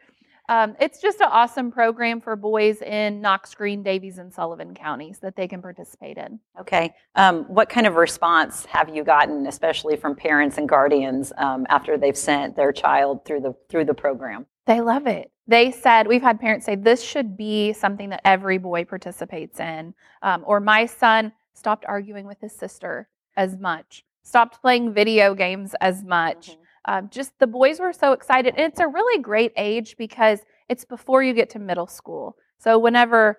Um, 0.49 0.77
it's 0.81 1.01
just 1.01 1.21
an 1.21 1.29
awesome 1.31 1.71
program 1.73 2.21
for 2.21 2.37
boys 2.37 2.83
in 2.83 3.21
Knox, 3.21 3.55
Greene, 3.55 3.83
Daviess, 3.83 4.19
and 4.19 4.33
Sullivan 4.33 4.75
counties 4.75 5.19
that 5.21 5.37
they 5.37 5.49
can 5.49 5.61
participate 5.61 6.19
in. 6.19 6.39
Okay. 6.61 6.95
Um, 7.15 7.45
what 7.45 7.69
kind 7.69 7.87
of 7.87 7.95
response 7.95 8.65
have 8.67 8.95
you 8.95 9.03
gotten, 9.05 9.47
especially 9.47 9.97
from 9.97 10.15
parents 10.15 10.59
and 10.59 10.69
guardians, 10.69 11.33
um, 11.39 11.67
after 11.69 11.99
they've 11.99 12.17
sent 12.17 12.57
their 12.57 12.73
child 12.73 13.25
through 13.25 13.41
the 13.41 13.55
through 13.69 13.87
the 13.87 13.95
program? 13.95 14.47
They 14.67 14.81
love 14.81 15.07
it. 15.07 15.31
They 15.49 15.71
said, 15.71 16.09
we've 16.09 16.23
had 16.23 16.41
parents 16.41 16.67
say, 16.67 16.75
this 16.75 17.03
should 17.03 17.37
be 17.37 17.73
something 17.73 18.11
that 18.11 18.21
every 18.25 18.59
boy 18.59 18.85
participates 18.85 19.61
in. 19.61 19.95
Um, 20.23 20.43
or 20.45 20.59
my 20.59 20.87
son 20.87 21.33
stopped 21.55 21.85
arguing 21.87 22.27
with 22.27 22.41
his 22.41 22.53
sister 22.53 23.09
as 23.37 23.57
much, 23.57 24.05
stopped 24.25 24.61
playing 24.61 24.93
video 24.93 25.35
games 25.35 25.75
as 25.81 26.03
much. 26.03 26.57
Um, 26.87 27.09
just 27.11 27.39
the 27.39 27.47
boys 27.47 27.81
were 27.81 27.93
so 27.93 28.13
excited. 28.13 28.55
And 28.57 28.65
it's 28.73 28.81
a 28.81 28.87
really 28.87 29.21
great 29.21 29.53
age 29.57 29.97
because 29.97 30.41
it's 30.69 30.85
before 30.85 31.23
you 31.23 31.35
get 31.35 31.51
to 31.51 31.59
middle 31.59 31.87
school. 31.87 32.37
So 32.59 32.79
whenever 32.79 33.39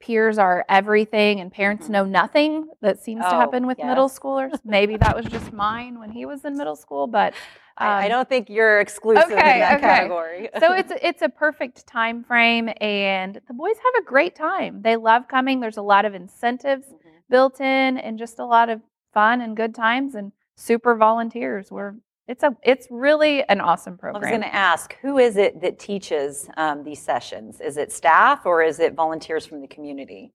peers 0.00 0.38
are 0.38 0.64
everything 0.68 1.40
and 1.40 1.50
parents 1.52 1.86
Mhm. 1.88 1.90
know 1.90 2.04
nothing, 2.04 2.68
that 2.80 3.00
seems 3.00 3.24
to 3.26 3.34
Oh, 3.34 3.38
happen 3.40 3.66
with 3.66 3.78
middle 3.78 4.08
schoolers. 4.08 4.60
Maybe 4.64 4.96
that 4.96 5.16
was 5.16 5.26
just 5.26 5.52
mine 5.52 5.98
when 5.98 6.10
he 6.10 6.24
was 6.24 6.44
in 6.44 6.56
middle 6.56 6.76
school, 6.76 7.08
but 7.08 7.34
I, 7.76 8.04
I 8.04 8.04
um, 8.04 8.10
don't 8.10 8.28
think 8.28 8.48
you're 8.48 8.80
exclusive 8.80 9.32
okay, 9.32 9.54
in 9.54 9.58
that 9.60 9.76
okay. 9.76 9.86
category. 9.86 10.48
so 10.60 10.72
it's 10.76 10.90
a, 10.92 11.06
it's 11.06 11.22
a 11.22 11.28
perfect 11.28 11.86
time 11.86 12.22
frame 12.24 12.70
and 12.80 13.40
the 13.48 13.54
boys 13.54 13.76
have 13.76 14.02
a 14.02 14.04
great 14.04 14.34
time 14.34 14.82
they 14.82 14.96
love 14.96 15.28
coming 15.28 15.60
there's 15.60 15.76
a 15.76 15.82
lot 15.82 16.04
of 16.04 16.12
incentives 16.14 16.86
Mhm. 16.88 16.96
built 17.30 17.60
in 17.60 17.98
and 17.98 18.18
just 18.18 18.40
a 18.40 18.44
lot 18.44 18.68
of 18.68 18.80
fun 19.14 19.40
and 19.40 19.56
good 19.56 19.74
times 19.76 20.16
and 20.16 20.32
super 20.56 20.96
volunteers 20.96 21.70
we're 21.70 21.94
it's 22.28 22.42
a 22.42 22.56
it's 22.62 22.86
really 22.90 23.42
an 23.48 23.60
awesome 23.60 23.96
program. 23.98 24.22
I 24.22 24.26
was 24.26 24.30
going 24.30 24.42
to 24.50 24.54
ask, 24.54 24.94
who 25.02 25.18
is 25.18 25.36
it 25.36 25.60
that 25.62 25.78
teaches 25.78 26.48
um, 26.56 26.84
these 26.84 27.00
sessions? 27.02 27.60
Is 27.60 27.76
it 27.76 27.90
staff 27.90 28.46
or 28.46 28.62
is 28.62 28.78
it 28.80 28.94
volunteers 28.94 29.46
from 29.46 29.60
the 29.60 29.68
community? 29.68 30.32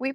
we 0.00 0.14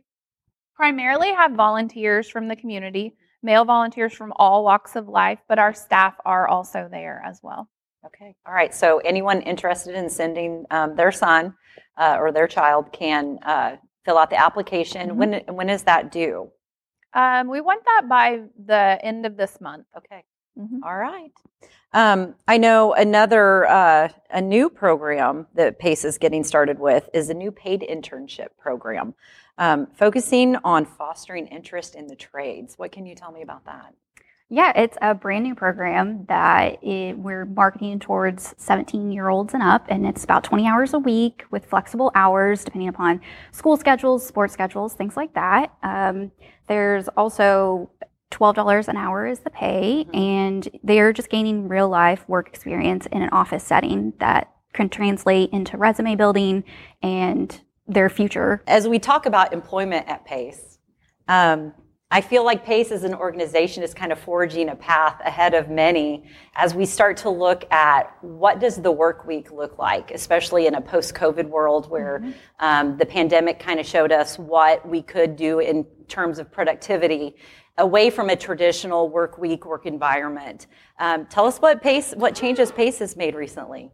primarily 0.75 1.31
have 1.31 1.51
volunteers 1.53 2.29
from 2.29 2.47
the 2.47 2.55
community 2.55 3.15
male 3.43 3.65
volunteers 3.65 4.13
from 4.13 4.31
all 4.37 4.63
walks 4.63 4.95
of 4.95 5.07
life 5.09 5.39
but 5.49 5.59
our 5.59 5.73
staff 5.73 6.15
are 6.25 6.47
also 6.47 6.87
there 6.89 7.21
as 7.25 7.39
well 7.43 7.69
Okay. 8.05 8.35
All 8.45 8.53
right. 8.53 8.73
So 8.73 8.97
anyone 8.99 9.41
interested 9.41 9.95
in 9.95 10.09
sending 10.09 10.65
um, 10.71 10.93
their 10.95 11.11
son 11.11 11.53
uh, 11.97 12.17
or 12.19 12.33
their 12.33 12.47
child 12.47 12.91
can 12.91 13.39
uh, 13.43 13.77
fill 14.03 14.17
out 14.17 14.29
the 14.29 14.35
application. 14.37 15.11
Mhm. 15.11 15.15
When 15.15 15.55
when 15.55 15.69
is 15.69 15.83
that 15.83 16.11
due? 16.11 16.51
um, 17.13 17.47
we 17.47 17.61
want 17.61 17.81
that 17.85 18.03
by 18.09 18.41
the 18.65 18.99
end 19.03 19.25
of 19.25 19.37
this 19.37 19.61
month 19.61 19.85
Okay. 19.97 20.23
Mhm. 20.57 20.79
All 20.83 20.97
right. 20.97 21.31
Um, 21.93 22.35
I 22.47 22.57
know 22.57 22.93
another 22.93 23.65
uh, 23.67 24.09
a 24.29 24.41
new 24.41 24.69
program 24.69 25.47
that 25.53 25.79
PACE 25.79 26.05
is 26.05 26.17
getting 26.17 26.43
started 26.43 26.79
with 26.79 27.09
is 27.13 27.29
a 27.29 27.33
new 27.33 27.51
paid 27.51 27.81
internship 27.81 28.49
program, 28.59 29.13
um, 29.57 29.87
focusing 29.93 30.55
on 30.63 30.85
fostering 30.85 31.47
interest 31.47 31.95
in 31.95 32.07
the 32.07 32.15
trades. 32.15 32.75
What 32.77 32.91
can 32.91 33.05
you 33.05 33.15
tell 33.15 33.31
me 33.31 33.41
about 33.41 33.65
that? 33.65 33.93
Yeah, 34.49 34.71
it's 34.75 34.97
a 35.01 35.15
brand 35.15 35.43
new 35.45 35.55
program 35.55 36.25
that 36.27 36.83
it, 36.83 37.17
we're 37.17 37.45
marketing 37.45 37.97
towards 37.99 38.53
17 38.57 39.11
year 39.11 39.29
olds 39.29 39.53
and 39.55 39.63
up, 39.63 39.85
and 39.89 40.05
it's 40.05 40.23
about 40.23 40.43
20 40.43 40.67
hours 40.67 40.93
a 40.93 40.99
week 40.99 41.45
with 41.49 41.65
flexible 41.65 42.11
hours 42.13 42.63
depending 42.63 42.89
upon 42.89 43.21
school 43.51 43.77
schedules, 43.77 44.25
sports 44.25 44.53
schedules, 44.53 44.93
things 44.93 45.17
like 45.17 45.33
that. 45.33 45.73
Um, 45.81 46.31
there's 46.67 47.07
also 47.09 47.89
$12 48.33 48.87
an 48.87 48.97
hour 48.97 49.25
is 49.27 49.39
the 49.39 49.49
pay, 49.49 50.05
and 50.13 50.67
they're 50.83 51.13
just 51.13 51.29
gaining 51.29 51.67
real 51.67 51.87
life 51.87 52.27
work 52.27 52.47
experience 52.49 53.05
in 53.07 53.21
an 53.21 53.29
office 53.29 53.63
setting 53.63 54.13
that 54.19 54.51
can 54.73 54.89
translate 54.89 55.51
into 55.51 55.77
resume 55.77 56.15
building 56.15 56.63
and 57.01 57.61
their 57.87 58.09
future. 58.09 58.63
As 58.67 58.87
we 58.87 58.97
talk 58.97 59.25
about 59.25 59.53
employment 59.53 60.07
at 60.07 60.25
PACE, 60.25 60.79
um, 61.27 61.73
I 62.13 62.21
feel 62.21 62.45
like 62.45 62.63
PACE 62.63 62.91
as 62.91 63.03
an 63.03 63.15
organization 63.15 63.81
is 63.81 63.91
kind 63.91 64.11
of 64.11 64.19
forging 64.19 64.69
a 64.69 64.75
path 64.75 65.19
ahead 65.25 65.55
of 65.55 65.71
many 65.71 66.25
as 66.53 66.75
we 66.75 66.85
start 66.85 67.17
to 67.17 67.31
look 67.31 67.65
at 67.73 68.15
what 68.21 68.59
does 68.59 68.75
the 68.75 68.91
work 68.91 69.25
week 69.25 69.51
look 69.51 69.79
like, 69.79 70.11
especially 70.11 70.67
in 70.67 70.75
a 70.75 70.81
post-COVID 70.81 71.49
world 71.49 71.89
where 71.89 72.23
um, 72.59 72.97
the 72.97 73.05
pandemic 73.07 73.59
kind 73.59 73.79
of 73.79 73.87
showed 73.87 74.11
us 74.11 74.37
what 74.37 74.87
we 74.87 75.01
could 75.01 75.35
do 75.35 75.57
in 75.57 75.85
terms 76.07 76.37
of 76.37 76.51
productivity 76.51 77.35
away 77.79 78.11
from 78.11 78.29
a 78.29 78.35
traditional 78.35 79.09
work 79.09 79.39
week 79.39 79.65
work 79.65 79.87
environment. 79.87 80.67
Um, 80.99 81.25
tell 81.25 81.47
us 81.47 81.57
what 81.57 81.81
PACE, 81.81 82.13
what 82.13 82.35
changes 82.35 82.71
PACE 82.71 82.99
has 82.99 83.17
made 83.17 83.33
recently. 83.33 83.89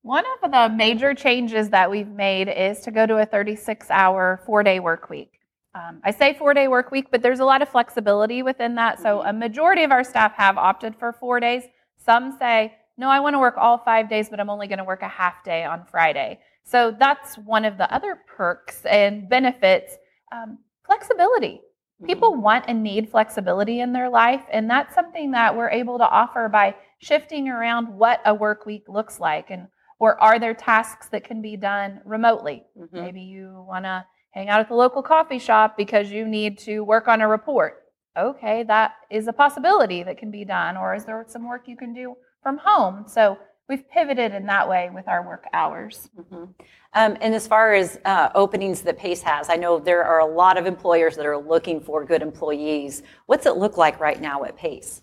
One 0.00 0.24
of 0.42 0.50
the 0.50 0.74
major 0.74 1.12
changes 1.12 1.68
that 1.68 1.90
we've 1.90 2.08
made 2.08 2.48
is 2.48 2.80
to 2.80 2.90
go 2.90 3.04
to 3.04 3.18
a 3.18 3.26
36 3.26 3.90
hour, 3.90 4.40
four 4.46 4.62
day 4.62 4.80
work 4.80 5.10
week. 5.10 5.35
Um, 5.76 6.00
I 6.02 6.10
say 6.10 6.32
four 6.32 6.54
day 6.54 6.68
work 6.68 6.90
week, 6.90 7.08
but 7.10 7.20
there's 7.22 7.40
a 7.40 7.44
lot 7.44 7.60
of 7.60 7.68
flexibility 7.68 8.42
within 8.42 8.74
that. 8.76 8.98
So 9.00 9.22
a 9.22 9.32
majority 9.32 9.82
of 9.84 9.90
our 9.90 10.04
staff 10.04 10.32
have 10.34 10.56
opted 10.56 10.96
for 10.96 11.12
four 11.12 11.38
days. 11.38 11.64
Some 11.98 12.36
say, 12.38 12.74
no, 12.96 13.10
I 13.10 13.20
want 13.20 13.34
to 13.34 13.38
work 13.38 13.56
all 13.58 13.76
five 13.76 14.08
days, 14.08 14.30
but 14.30 14.40
I'm 14.40 14.48
only 14.48 14.68
going 14.68 14.78
to 14.78 14.84
work 14.84 15.02
a 15.02 15.08
half 15.08 15.44
day 15.44 15.64
on 15.64 15.84
Friday. 15.84 16.40
So 16.64 16.96
that's 16.98 17.36
one 17.36 17.64
of 17.66 17.76
the 17.76 17.92
other 17.94 18.18
perks 18.26 18.86
and 18.86 19.28
benefits. 19.28 19.96
Um, 20.32 20.58
flexibility. 20.86 21.60
People 22.04 22.34
want 22.34 22.66
and 22.68 22.82
need 22.82 23.08
flexibility 23.08 23.80
in 23.80 23.92
their 23.92 24.10
life, 24.10 24.42
and 24.52 24.68
that's 24.68 24.94
something 24.94 25.30
that 25.30 25.56
we're 25.56 25.70
able 25.70 25.96
to 25.96 26.06
offer 26.06 26.46
by 26.46 26.74
shifting 26.98 27.48
around 27.48 27.88
what 27.88 28.20
a 28.26 28.34
work 28.34 28.66
week 28.66 28.84
looks 28.88 29.18
like 29.18 29.50
and 29.50 29.68
or 29.98 30.20
are 30.22 30.38
there 30.38 30.52
tasks 30.52 31.08
that 31.08 31.24
can 31.24 31.40
be 31.40 31.56
done 31.56 32.02
remotely? 32.04 32.64
Mhm. 32.78 32.92
Maybe 32.92 33.22
you 33.22 33.64
want 33.66 33.86
to 33.86 34.04
hang 34.36 34.50
out 34.50 34.60
at 34.60 34.68
the 34.68 34.74
local 34.74 35.02
coffee 35.02 35.38
shop 35.38 35.78
because 35.78 36.10
you 36.10 36.26
need 36.26 36.58
to 36.58 36.80
work 36.80 37.08
on 37.08 37.22
a 37.22 37.26
report. 37.26 37.84
Okay, 38.18 38.62
that 38.64 38.92
is 39.10 39.28
a 39.28 39.32
possibility 39.32 40.02
that 40.02 40.18
can 40.18 40.30
be 40.30 40.44
done. 40.44 40.76
Or 40.76 40.94
is 40.94 41.06
there 41.06 41.24
some 41.26 41.48
work 41.48 41.66
you 41.66 41.76
can 41.76 41.94
do 41.94 42.14
from 42.42 42.58
home? 42.58 43.04
So 43.08 43.38
we've 43.68 43.88
pivoted 43.88 44.34
in 44.34 44.46
that 44.46 44.68
way 44.68 44.90
with 44.94 45.08
our 45.08 45.26
work 45.26 45.46
hours. 45.54 46.10
Mhm. 46.18 46.54
Um, 46.92 47.16
and 47.20 47.34
as 47.34 47.46
far 47.46 47.72
as 47.72 47.98
uh, 48.04 48.30
openings 48.34 48.82
that 48.82 48.98
PACE 48.98 49.22
has, 49.22 49.48
I 49.48 49.56
know 49.56 49.78
there 49.78 50.04
are 50.04 50.20
a 50.20 50.26
lot 50.26 50.56
of 50.58 50.66
employers 50.66 51.16
that 51.16 51.26
are 51.26 51.38
looking 51.38 51.80
for 51.80 52.04
good 52.04 52.22
employees. 52.22 53.02
What's 53.26 53.46
it 53.46 53.56
look 53.56 53.76
like 53.76 53.98
right 54.00 54.20
now 54.20 54.44
at 54.44 54.56
PACE? 54.56 55.02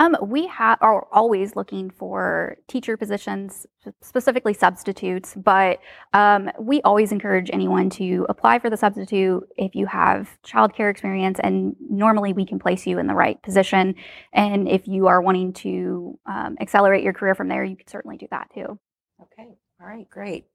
Um, 0.00 0.16
we 0.22 0.46
ha- 0.46 0.78
are 0.80 1.06
always 1.12 1.56
looking 1.56 1.90
for 1.90 2.56
teacher 2.68 2.96
positions, 2.96 3.66
specifically 4.00 4.54
substitutes, 4.54 5.34
but 5.36 5.78
um, 6.14 6.50
we 6.58 6.80
always 6.82 7.12
encourage 7.12 7.50
anyone 7.52 7.90
to 7.90 8.24
apply 8.30 8.60
for 8.60 8.70
the 8.70 8.78
substitute 8.78 9.46
if 9.58 9.74
you 9.74 9.84
have 9.84 10.38
childcare 10.42 10.90
experience, 10.90 11.38
and 11.38 11.76
normally 11.78 12.32
we 12.32 12.46
can 12.46 12.58
place 12.58 12.86
you 12.86 12.98
in 12.98 13.08
the 13.08 13.14
right 13.14 13.42
position. 13.42 13.94
And 14.32 14.66
if 14.66 14.88
you 14.88 15.06
are 15.06 15.20
wanting 15.20 15.52
to 15.64 16.18
um, 16.24 16.56
accelerate 16.62 17.04
your 17.04 17.12
career 17.12 17.34
from 17.34 17.48
there, 17.48 17.62
you 17.62 17.76
can 17.76 17.86
certainly 17.86 18.16
do 18.16 18.26
that 18.30 18.48
too. 18.54 18.78
Okay, 19.20 19.50
all 19.82 19.86
right, 19.86 20.08
great. 20.08 20.46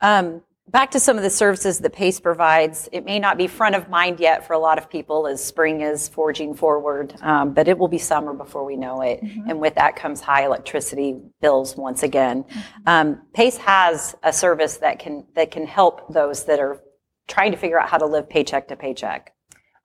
Um, 0.00 0.40
back 0.68 0.90
to 0.90 1.00
some 1.00 1.16
of 1.16 1.22
the 1.22 1.30
services 1.30 1.78
that 1.78 1.92
PACE 1.92 2.20
provides. 2.20 2.88
It 2.90 3.04
may 3.04 3.18
not 3.18 3.38
be 3.38 3.46
front 3.46 3.76
of 3.76 3.88
mind 3.88 4.18
yet 4.18 4.46
for 4.46 4.52
a 4.52 4.58
lot 4.58 4.78
of 4.78 4.90
people 4.90 5.26
as 5.26 5.44
spring 5.44 5.80
is 5.80 6.08
forging 6.08 6.54
forward, 6.54 7.14
um, 7.22 7.54
but 7.54 7.68
it 7.68 7.78
will 7.78 7.88
be 7.88 7.98
summer 7.98 8.34
before 8.34 8.64
we 8.64 8.76
know 8.76 9.00
it. 9.02 9.20
And 9.22 9.60
with 9.60 9.76
that 9.76 9.96
comes 9.96 10.20
high 10.20 10.44
electricity 10.44 11.16
bills 11.40 11.76
once 11.76 12.02
again. 12.02 12.44
Um, 12.86 13.22
PACE 13.32 13.58
has 13.58 14.16
a 14.22 14.32
service 14.32 14.78
that 14.78 14.98
can 14.98 15.24
that 15.34 15.50
can 15.50 15.66
help 15.66 16.12
those 16.12 16.44
that 16.44 16.58
are 16.58 16.80
trying 17.28 17.52
to 17.52 17.56
figure 17.56 17.80
out 17.80 17.88
how 17.88 17.98
to 17.98 18.06
live 18.06 18.28
paycheck 18.28 18.68
to 18.68 18.76
paycheck. 18.76 19.32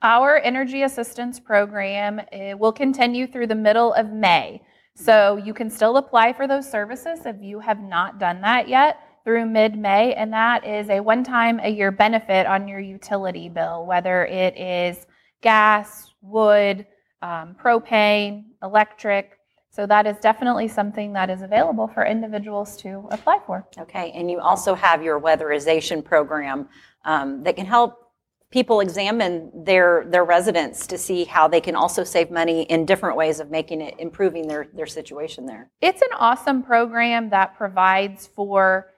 Our 0.04 0.40
energy 0.40 0.82
assistance 0.82 1.40
program 1.40 2.22
eh, 2.32 2.54
will 2.54 2.72
continue 2.72 3.28
through 3.28 3.48
the 3.48 3.56
middle 3.56 3.94
of 3.94 4.12
May. 4.12 4.62
So 4.96 5.38
you 5.38 5.54
can 5.54 5.70
still 5.70 5.98
apply 5.98 6.34
for 6.34 6.48
those 6.48 6.70
services 6.70 7.26
if 7.26 7.38
you 7.40 7.60
have 7.60 7.80
not 7.80 8.20
done 8.20 8.42
that 8.42 8.68
yet 8.68 8.98
through 9.24 9.46
mid 9.46 9.78
May. 9.78 10.14
And 10.14 10.32
that 10.34 10.66
is 10.66 10.90
a 10.90 11.00
one 11.00 11.24
time 11.24 11.60
a 11.62 11.70
year 11.70 11.92
benefit 11.92 12.46
on 12.46 12.68
your 12.68 12.80
utility 12.80 13.50
bill, 13.50 13.86
whether 13.86 14.26
it 14.26 14.58
is 14.58 15.06
gas, 15.42 16.14
wood, 16.22 16.86
um, 17.22 17.56
propane, 17.62 18.46
electric. 18.64 19.38
So 19.70 19.86
that 19.88 20.06
is 20.06 20.18
definitely 20.18 20.68
something 20.68 21.14
that 21.14 21.30
is 21.30 21.42
available 21.42 21.88
for 21.88 22.06
individuals 22.06 22.76
to 22.78 23.08
apply 23.10 23.40
for. 23.46 23.66
Okay, 23.78 24.12
and 24.12 24.30
you 24.30 24.40
also 24.40 24.76
have 24.76 25.02
your 25.02 25.20
weatherization 25.20 26.04
program 26.04 26.68
um, 27.06 27.44
that 27.44 27.56
can 27.56 27.66
help 27.66 28.12
people 28.52 28.82
examine 28.82 29.50
their 29.64 30.06
their 30.10 30.26
residents 30.26 30.86
to 30.88 30.98
see 30.98 31.24
how 31.24 31.48
they 31.48 31.62
can 31.62 31.76
also 31.76 32.04
save 32.04 32.30
money 32.30 32.64
in 32.64 32.86
different 32.86 33.16
ways 33.16 33.40
of 33.40 33.50
making 33.50 33.80
it 33.82 33.96
improving 33.98 34.48
their 34.48 34.68
their 34.74 34.86
situation 34.86 35.46
there. 35.46 35.72
It's 35.80 36.02
an 36.02 36.14
awesome 36.18 36.62
program 36.62 37.30
that 37.30 37.56
provides 37.56 38.28
for 38.28 38.91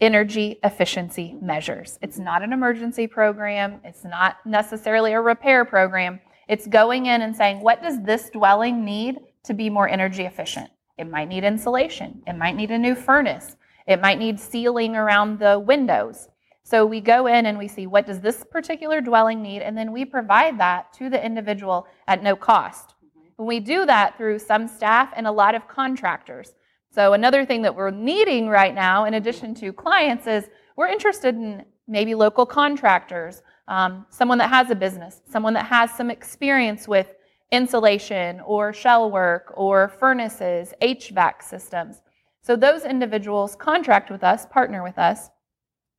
energy 0.00 0.58
efficiency 0.62 1.36
measures. 1.40 1.98
It's 2.02 2.18
not 2.18 2.42
an 2.42 2.52
emergency 2.52 3.06
program, 3.06 3.80
it's 3.84 4.04
not 4.04 4.36
necessarily 4.44 5.12
a 5.12 5.20
repair 5.20 5.64
program. 5.64 6.20
It's 6.48 6.66
going 6.66 7.06
in 7.06 7.22
and 7.22 7.36
saying, 7.36 7.60
what 7.60 7.82
does 7.82 8.02
this 8.02 8.30
dwelling 8.30 8.84
need 8.84 9.18
to 9.44 9.54
be 9.54 9.68
more 9.68 9.88
energy 9.88 10.24
efficient? 10.24 10.70
It 10.96 11.10
might 11.10 11.28
need 11.28 11.44
insulation, 11.44 12.22
it 12.26 12.34
might 12.34 12.56
need 12.56 12.70
a 12.70 12.78
new 12.78 12.94
furnace, 12.94 13.56
it 13.86 14.00
might 14.00 14.18
need 14.18 14.38
sealing 14.38 14.96
around 14.96 15.38
the 15.38 15.58
windows. 15.58 16.28
So 16.62 16.84
we 16.84 17.00
go 17.00 17.26
in 17.26 17.46
and 17.46 17.56
we 17.56 17.66
see 17.66 17.86
what 17.86 18.06
does 18.06 18.20
this 18.20 18.44
particular 18.44 19.00
dwelling 19.00 19.42
need, 19.42 19.62
and 19.62 19.76
then 19.76 19.90
we 19.90 20.04
provide 20.04 20.58
that 20.60 20.92
to 20.94 21.08
the 21.08 21.24
individual 21.24 21.86
at 22.06 22.22
no 22.22 22.36
cost. 22.36 22.94
Mm-hmm. 23.04 23.46
we 23.46 23.58
do 23.58 23.86
that 23.86 24.16
through 24.16 24.38
some 24.38 24.68
staff 24.68 25.12
and 25.16 25.26
a 25.26 25.32
lot 25.32 25.54
of 25.54 25.66
contractors. 25.66 26.54
So 26.90 27.12
another 27.12 27.44
thing 27.44 27.62
that 27.62 27.74
we're 27.74 27.90
needing 27.90 28.48
right 28.48 28.74
now, 28.74 29.04
in 29.04 29.14
addition 29.14 29.54
to 29.56 29.72
clients, 29.72 30.26
is 30.26 30.48
we're 30.76 30.88
interested 30.88 31.34
in 31.34 31.64
maybe 31.86 32.14
local 32.14 32.46
contractors, 32.46 33.42
um, 33.68 34.06
someone 34.10 34.38
that 34.38 34.50
has 34.50 34.70
a 34.70 34.74
business, 34.74 35.20
someone 35.28 35.54
that 35.54 35.66
has 35.66 35.90
some 35.92 36.10
experience 36.10 36.88
with 36.88 37.14
insulation 37.52 38.40
or 38.40 38.72
shell 38.72 39.10
work 39.10 39.52
or 39.56 39.88
furnaces, 39.88 40.72
HVAC 40.82 41.42
systems. 41.42 42.02
So 42.42 42.56
those 42.56 42.84
individuals 42.84 43.56
contract 43.56 44.10
with 44.10 44.24
us, 44.24 44.46
partner 44.46 44.82
with 44.82 44.98
us 44.98 45.28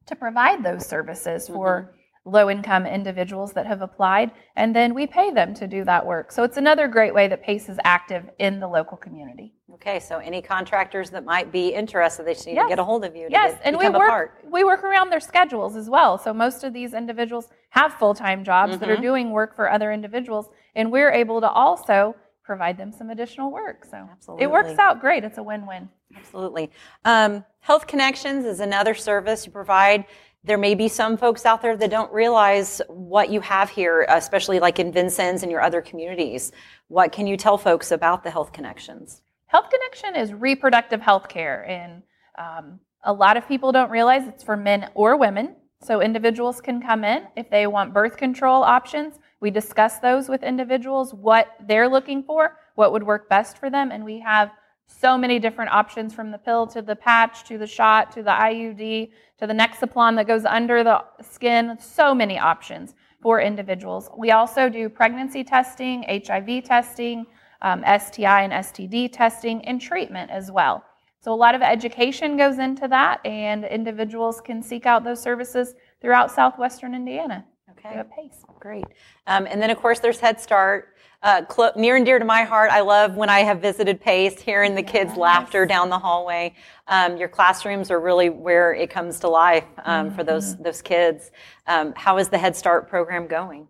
to 0.08 0.16
provide 0.16 0.64
those 0.64 0.86
services 0.86 1.48
for 1.48 1.82
mm-hmm 1.82 1.99
low 2.30 2.50
income 2.50 2.86
individuals 2.86 3.54
that 3.54 3.66
have 3.66 3.82
applied, 3.82 4.32
and 4.56 4.76
then 4.76 4.94
we 4.94 5.08
pay 5.08 5.32
them 5.32 5.54
to 5.56 5.68
do 5.68 5.84
that 5.84 6.06
work. 6.06 6.32
So 6.32 6.44
it's 6.44 6.58
another 6.58 6.88
great 6.88 7.14
way 7.14 7.28
that 7.28 7.44
PACE 7.44 7.70
is 7.70 7.80
active 7.84 8.30
in 8.40 8.60
the 8.60 8.68
local 8.68 8.98
community. 8.98 9.54
Okay, 9.76 10.00
so 10.00 10.18
any 10.18 10.42
contractors 10.42 11.10
that 11.12 11.24
might 11.24 11.52
be 11.52 11.70
interested, 11.70 12.26
they 12.26 12.34
just 12.34 12.46
need 12.46 12.56
yes. 12.56 12.66
to 12.66 12.70
get 12.70 12.80
a 12.80 12.84
hold 12.84 13.06
of 13.06 13.16
you. 13.16 13.28
yes, 13.30 13.54
get, 13.54 13.62
and 13.64 13.78
we 13.78 13.88
work 13.88 14.44
we 14.50 14.64
work 14.64 14.84
around 14.84 15.10
their 15.10 15.20
schedules 15.20 15.76
as 15.76 15.90
well. 15.90 16.18
So 16.18 16.34
most 16.34 16.64
of 16.64 16.74
these 16.74 16.94
individuals 16.94 17.48
have 17.70 17.94
full 17.94 18.14
time 18.14 18.44
jobs 18.44 18.74
mm-hmm. 18.74 18.80
that 18.82 18.90
are 18.90 18.94
mm-hmm. 18.94 19.04
doing 19.04 19.32
work 19.32 19.56
for 19.56 19.70
other 19.70 19.92
individuals, 19.92 20.50
and 20.76 20.92
we're 20.92 21.12
able 21.12 21.40
to 21.40 21.50
also 21.50 22.16
provide 22.44 22.78
them 22.78 22.92
some 22.92 23.10
additional 23.10 23.52
work. 23.52 23.86
So 23.86 24.10
Absolutely. 24.12 24.44
it 24.44 24.52
works 24.52 24.78
out 24.80 25.00
great. 25.00 25.24
It's 25.24 25.38
a 25.38 25.44
win 25.44 25.66
win. 25.68 25.88
Absolutely. 26.16 26.72
Um, 27.06 27.46
Health 27.62 27.88
Connections 27.88 28.46
is 28.46 28.60
another 28.60 28.96
service 28.96 29.46
you 29.46 29.52
provide 29.52 30.06
there 30.44 30.58
may 30.58 30.74
be 30.74 30.88
some 30.88 31.18
folks 31.18 31.46
out 31.46 31.62
there 31.62 31.76
that 31.76 31.90
don't 31.90 32.12
realize 32.14 32.82
what 32.88 33.30
you 33.30 33.42
have 33.42 33.70
here, 33.70 34.06
especially 34.10 34.60
like 34.60 34.80
in 34.80 34.92
Vincennes 34.92 35.44
and 35.44 35.52
your 35.52 35.62
other 35.62 35.82
communities. 35.82 36.52
What 36.88 37.12
can 37.12 37.28
you 37.28 37.36
tell 37.36 37.58
folks 37.58 37.92
about 37.92 38.24
the 38.24 38.32
Health 38.32 38.54
Connections? 38.54 39.22
Health 39.48 39.70
Connection 39.70 40.16
is 40.16 40.34
reproductive 40.34 41.02
health 41.02 41.28
care, 41.28 41.66
and 41.68 42.04
um, 42.38 42.80
a 43.04 43.12
lot 43.12 43.36
of 43.36 43.48
people 43.48 43.72
don't 43.72 43.92
realize 43.92 44.28
it's 44.28 44.44
for 44.44 44.56
men 44.56 44.90
or 44.94 45.18
women. 45.18 45.56
So 45.82 46.02
individuals 46.02 46.62
can 46.62 46.82
come 46.82 47.04
in 47.04 47.28
if 47.36 47.50
they 47.50 47.66
want 47.68 47.94
birth 47.94 48.18
control 48.18 48.64
options. 48.64 49.20
We 49.40 49.50
discuss 49.50 50.00
those 50.00 50.28
with 50.28 50.44
individuals, 50.44 51.14
what 51.14 51.56
they're 51.68 51.88
looking 51.88 52.24
for, 52.24 52.58
what 52.76 52.92
would 52.92 53.04
work 53.04 53.30
best 53.30 53.58
for 53.58 53.70
them, 53.70 53.92
and 53.92 54.04
we 54.04 54.20
have 54.20 54.52
so 54.92 55.18
many 55.18 55.40
different 55.40 55.72
options 55.72 56.14
from 56.14 56.32
the 56.32 56.38
pill 56.38 56.66
to 56.68 56.82
the 56.82 56.96
patch 56.96 57.44
to 57.46 57.58
the 57.58 57.68
shot 57.68 58.12
to 58.12 58.24
the 58.24 58.32
IUD 58.32 59.12
to 59.38 59.48
the 59.48 59.54
Nexplanon 59.54 60.16
that 60.16 60.28
goes 60.28 60.46
under 60.46 60.84
the 60.84 61.04
skin. 61.22 61.78
So 61.80 62.14
many 62.14 62.38
options 62.38 62.96
for 63.22 63.40
individuals. 63.40 64.10
We 64.18 64.32
also 64.32 64.68
do 64.68 64.90
pregnancy 64.90 65.44
testing, 65.44 66.04
HIV 66.08 66.64
testing, 66.64 67.26
um, 67.62 67.84
STI 67.84 68.44
and 68.44 68.54
STD 68.54 69.12
testing, 69.12 69.64
and 69.66 69.80
treatment 69.80 70.32
as 70.32 70.52
well. 70.52 70.84
So 71.22 71.34
a 71.34 71.36
lot 71.36 71.54
of 71.54 71.62
education 71.62 72.38
goes 72.38 72.60
into 72.60 72.88
that, 72.88 73.26
and 73.26 73.66
individuals 73.66 74.42
can 74.42 74.64
seek 74.64 74.86
out 74.86 75.04
those 75.04 75.22
services 75.22 75.76
throughout 76.02 76.32
southwestern 76.32 76.96
Indiana. 76.96 77.46
Okay. 77.86 77.96
At 77.96 78.12
pace. 78.12 78.44
Great. 78.60 78.86
Um, 79.28 79.48
and 79.48 79.62
then, 79.62 79.70
of 79.70 79.78
course, 79.78 80.00
there's 80.00 80.20
Head 80.20 80.40
Start 80.40 80.96
uh, 81.22 81.42
cl- 81.50 81.74
near 81.76 81.96
and 81.96 82.06
dear 82.06 82.20
to 82.20 82.26
my 82.26 82.44
heart. 82.44 82.72
I 82.72 82.82
love 82.82 83.16
when 83.16 83.30
I 83.30 83.40
have 83.40 83.62
visited 83.62 84.00
Pace, 84.00 84.40
hearing 84.40 84.76
the 84.76 84.84
kids' 84.84 85.16
laughter 85.16 85.66
down 85.66 85.90
the 85.90 86.00
hallway. 86.00 86.56
Um, 86.88 87.18
your 87.18 87.30
classrooms 87.30 87.92
are 87.92 88.00
really 88.00 88.30
where 88.30 88.74
it 88.74 88.90
comes 88.90 89.20
to 89.20 89.30
life 89.30 89.66
um, 89.84 90.08
mm-hmm. 90.08 90.16
for 90.16 90.24
those 90.24 90.54
mm-hmm. 90.54 90.64
those 90.64 90.82
kids. 90.82 91.32
Um, 91.68 91.94
how 91.96 92.18
is 92.18 92.30
the 92.30 92.38
Head 92.38 92.56
Start 92.56 92.90
program 92.90 93.28
going? 93.28 93.68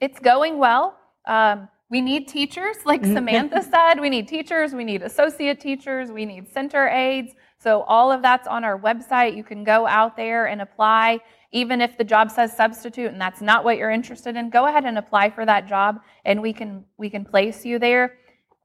It's 0.00 0.18
going 0.18 0.58
well. 0.58 0.98
Um, 1.26 1.68
we 1.90 2.00
need 2.00 2.26
teachers, 2.26 2.76
like 2.84 3.02
mm-hmm. 3.02 3.14
Samantha 3.14 3.62
said. 3.70 4.00
We 4.00 4.08
need 4.08 4.26
teachers. 4.26 4.72
We 4.72 4.84
need 4.84 5.02
associate 5.02 5.60
teachers. 5.60 6.10
We 6.10 6.24
need 6.24 6.48
center 6.52 6.88
aides. 6.88 7.34
So 7.58 7.82
all 7.82 8.10
of 8.10 8.22
that's 8.22 8.48
on 8.48 8.64
our 8.64 8.78
website. 8.78 9.36
You 9.36 9.44
can 9.44 9.62
go 9.62 9.86
out 9.86 10.16
there 10.16 10.46
and 10.46 10.62
apply 10.62 11.20
even 11.52 11.80
if 11.80 11.96
the 11.98 12.04
job 12.04 12.30
says 12.30 12.56
substitute 12.56 13.12
and 13.12 13.20
that's 13.20 13.40
not 13.40 13.62
what 13.62 13.76
you're 13.76 13.90
interested 13.90 14.36
in, 14.36 14.50
go 14.50 14.66
ahead 14.66 14.84
and 14.84 14.98
apply 14.98 15.30
for 15.30 15.44
that 15.46 15.68
job 15.68 16.00
and 16.24 16.40
we 16.40 16.52
can 16.52 16.84
we 16.96 17.10
can 17.10 17.24
place 17.24 17.64
you 17.64 17.78
there. 17.78 18.18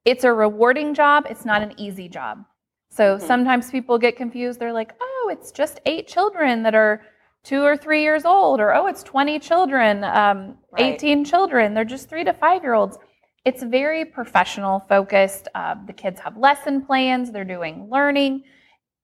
It's 0.05 0.23
a 0.23 0.31
rewarding 0.31 0.93
job, 0.93 1.25
it's 1.29 1.45
not 1.45 1.61
an 1.61 1.73
easy 1.77 2.07
job. 2.07 2.45
So 2.89 3.17
mm-hmm. 3.17 3.27
sometimes 3.27 3.69
people 3.69 3.97
get 3.97 4.15
confused. 4.15 4.59
They're 4.59 4.73
like, 4.73 4.93
"Oh, 5.01 5.29
it's 5.31 5.51
just 5.51 5.81
8 5.85 6.07
children 6.07 6.63
that 6.63 6.75
are 6.75 7.01
2 7.43 7.61
or 7.61 7.77
3 7.77 8.01
years 8.01 8.25
old 8.25 8.59
or 8.59 8.73
oh, 8.73 8.87
it's 8.87 9.03
20 9.03 9.39
children, 9.39 10.03
um, 10.03 10.57
right. 10.71 10.95
18 10.95 11.25
children. 11.25 11.73
They're 11.73 11.85
just 11.85 12.09
3 12.09 12.23
to 12.23 12.33
5 12.33 12.63
year 12.63 12.73
olds." 12.73 12.97
It's 13.43 13.63
very 13.63 14.03
professional 14.03 14.81
focused. 14.89 15.47
Uh, 15.55 15.75
the 15.85 15.93
kids 15.93 16.19
have 16.19 16.35
lesson 16.35 16.85
plans, 16.85 17.31
they're 17.31 17.45
doing 17.45 17.87
learning, 17.89 18.43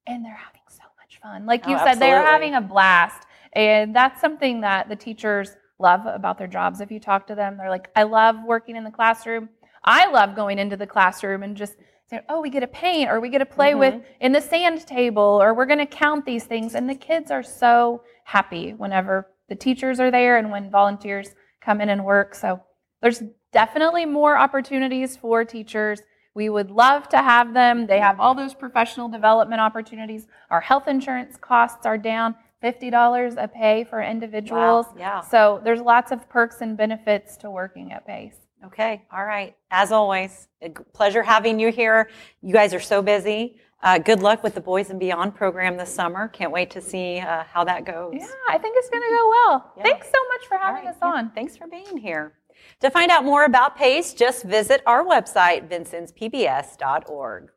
and 0.06 0.26
they're 0.26 0.36
having 0.36 0.62
so 0.67 0.84
much 1.00 1.17
fun. 1.22 1.46
Like 1.46 1.65
you 1.65 1.76
oh, 1.76 1.86
said, 1.86 1.96
they're 1.96 2.22
having 2.22 2.56
a 2.56 2.62
blast. 2.62 3.22
And 3.53 3.95
that's 3.95 4.19
something 4.19 4.61
that 4.61 4.89
the 4.89 4.95
teachers 4.95 5.55
love 5.79 6.05
about 6.05 6.37
their 6.37 6.47
jobs. 6.47 6.81
If 6.81 6.91
you 6.91 6.99
talk 6.99 7.27
to 7.27 7.35
them, 7.35 7.57
they're 7.57 7.69
like, 7.69 7.89
I 7.95 8.03
love 8.03 8.37
working 8.45 8.75
in 8.75 8.83
the 8.83 8.91
classroom. 8.91 9.49
I 9.83 10.09
love 10.09 10.35
going 10.35 10.59
into 10.59 10.77
the 10.77 10.87
classroom 10.87 11.43
and 11.43 11.55
just 11.57 11.75
saying, 12.09 12.23
oh, 12.29 12.41
we 12.41 12.49
get 12.49 12.61
to 12.61 12.67
paint 12.67 13.09
or 13.09 13.19
we 13.19 13.29
get 13.29 13.39
to 13.39 13.45
play 13.45 13.71
mm-hmm. 13.71 13.79
with 13.79 14.01
in 14.19 14.31
the 14.31 14.41
sand 14.41 14.85
table 14.87 15.39
or 15.41 15.53
we're 15.53 15.65
going 15.65 15.79
to 15.79 15.85
count 15.85 16.25
these 16.25 16.45
things. 16.45 16.75
And 16.75 16.89
the 16.89 16.95
kids 16.95 17.31
are 17.31 17.43
so 17.43 18.03
happy 18.25 18.71
whenever 18.71 19.27
the 19.49 19.55
teachers 19.55 19.99
are 19.99 20.11
there 20.11 20.37
and 20.37 20.49
when 20.49 20.71
volunteers 20.71 21.29
come 21.61 21.81
in 21.81 21.89
and 21.89 22.05
work. 22.05 22.35
So 22.35 22.61
there's 23.01 23.23
definitely 23.51 24.05
more 24.05 24.37
opportunities 24.37 25.17
for 25.17 25.43
teachers. 25.43 26.01
We 26.33 26.49
would 26.49 26.71
love 26.71 27.09
to 27.09 27.17
have 27.17 27.53
them. 27.53 27.85
They 27.85 27.99
have 27.99 28.19
all 28.19 28.33
those 28.33 28.53
professional 28.53 29.09
development 29.09 29.61
opportunities. 29.61 30.27
Our 30.49 30.61
health 30.61 30.87
insurance 30.87 31.37
costs 31.37 31.85
are 31.85 31.97
down. 31.97 32.35
$50 32.63 33.43
a 33.43 33.47
pay 33.47 33.84
for 33.84 34.02
individuals. 34.02 34.86
Wow, 34.88 34.95
yeah. 34.97 35.21
So 35.21 35.62
there's 35.63 35.82
lots 35.82 36.12
of 36.12 36.28
perks 36.30 36.62
and 36.62 36.78
benefits 36.78 37.38
to 37.38 37.52
working 37.52 37.91
at 37.91 38.08
PACE. 38.08 38.36
Okay, 38.65 39.04
all 39.12 39.26
right. 39.26 39.56
As 39.71 39.91
always, 39.91 40.47
pleasure 40.93 41.21
having 41.21 41.60
you 41.60 41.69
here. 41.69 42.10
You 42.41 42.54
guys 42.54 42.73
are 42.73 42.80
so 42.80 43.02
busy. 43.02 43.58
Uh, 43.82 43.97
good 43.97 44.21
luck 44.21 44.41
with 44.43 44.56
the 44.56 44.62
Boys 44.62 44.89
and 44.89 44.99
Beyond 44.99 45.36
program 45.36 45.76
this 45.76 45.93
summer. 45.93 46.30
Can't 46.30 46.54
wait 46.54 46.71
to 46.71 46.80
see 46.80 47.19
uh, 47.19 47.43
how 47.43 47.65
that 47.65 47.84
goes. 47.84 48.13
Yeah, 48.15 48.26
I 48.47 48.58
think 48.58 48.78
it's 48.78 48.89
going 48.89 49.04
to 49.04 49.10
go 49.10 49.30
well. 49.30 49.73
Yeah. 49.76 49.84
Thanks 49.84 50.08
so 50.08 50.19
much 50.30 50.47
for 50.47 50.58
having 50.58 50.86
right. 50.86 50.95
us 50.95 51.02
on. 51.02 51.26
Yeah, 51.26 51.32
thanks 51.36 51.58
for 51.58 51.67
being 51.67 51.97
here. 51.97 52.34
To 52.80 52.89
find 52.89 53.12
out 53.12 53.26
more 53.26 53.43
about 53.43 53.76
PACE, 53.76 54.13
just 54.13 54.45
visit 54.45 54.82
our 54.86 55.04
website, 55.04 55.67
vincennespbs.org. 55.69 57.49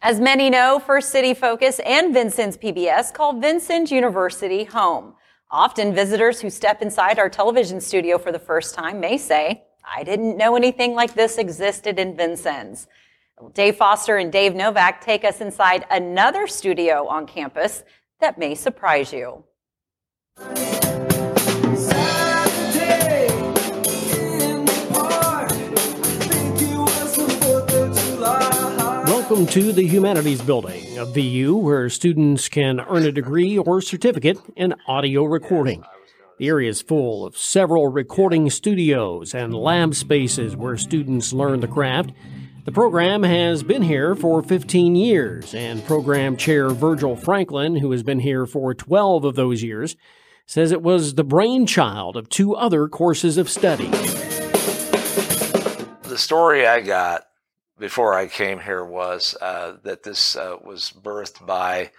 As 0.00 0.20
many 0.20 0.48
know, 0.48 0.78
First 0.78 1.10
City 1.10 1.34
Focus 1.34 1.80
and 1.84 2.14
Vincennes 2.14 2.56
PBS 2.56 3.12
call 3.12 3.40
Vincennes 3.40 3.90
University 3.90 4.62
home. 4.62 5.14
Often 5.50 5.92
visitors 5.92 6.40
who 6.40 6.50
step 6.50 6.82
inside 6.82 7.18
our 7.18 7.28
television 7.28 7.80
studio 7.80 8.16
for 8.16 8.30
the 8.30 8.38
first 8.38 8.76
time 8.76 9.00
may 9.00 9.18
say, 9.18 9.64
I 9.84 10.04
didn't 10.04 10.36
know 10.36 10.54
anything 10.54 10.94
like 10.94 11.14
this 11.14 11.36
existed 11.36 11.98
in 11.98 12.16
Vincennes. 12.16 12.86
Dave 13.54 13.74
Foster 13.74 14.18
and 14.18 14.30
Dave 14.30 14.54
Novak 14.54 15.00
take 15.00 15.24
us 15.24 15.40
inside 15.40 15.84
another 15.90 16.46
studio 16.46 17.08
on 17.08 17.26
campus 17.26 17.82
that 18.20 18.38
may 18.38 18.54
surprise 18.54 19.12
you. 19.12 19.42
Welcome 29.28 29.46
to 29.48 29.72
the 29.74 29.86
Humanities 29.86 30.40
Building 30.40 30.96
of 30.96 31.12
VU, 31.12 31.54
where 31.54 31.90
students 31.90 32.48
can 32.48 32.80
earn 32.80 33.04
a 33.04 33.12
degree 33.12 33.58
or 33.58 33.82
certificate 33.82 34.38
in 34.56 34.74
audio 34.86 35.24
recording. 35.24 35.84
The 36.38 36.48
area 36.48 36.70
is 36.70 36.80
full 36.80 37.26
of 37.26 37.36
several 37.36 37.88
recording 37.88 38.48
studios 38.48 39.34
and 39.34 39.52
lab 39.52 39.94
spaces 39.94 40.56
where 40.56 40.78
students 40.78 41.34
learn 41.34 41.60
the 41.60 41.68
craft. 41.68 42.12
The 42.64 42.72
program 42.72 43.22
has 43.22 43.62
been 43.62 43.82
here 43.82 44.14
for 44.14 44.42
15 44.42 44.96
years, 44.96 45.54
and 45.54 45.84
program 45.84 46.38
chair 46.38 46.70
Virgil 46.70 47.14
Franklin, 47.14 47.76
who 47.76 47.90
has 47.90 48.02
been 48.02 48.20
here 48.20 48.46
for 48.46 48.72
12 48.72 49.26
of 49.26 49.34
those 49.34 49.62
years, 49.62 49.94
says 50.46 50.72
it 50.72 50.80
was 50.80 51.16
the 51.16 51.22
brainchild 51.22 52.16
of 52.16 52.30
two 52.30 52.56
other 52.56 52.88
courses 52.88 53.36
of 53.36 53.50
study. 53.50 53.88
The 56.04 56.16
story 56.16 56.66
I 56.66 56.80
got 56.80 57.27
before 57.78 58.14
I 58.14 58.26
came 58.26 58.60
here 58.60 58.84
was 58.84 59.36
uh, 59.40 59.74
that 59.84 60.02
this 60.02 60.36
uh, 60.36 60.56
was 60.64 60.92
birthed 61.02 61.44
by 61.46 61.90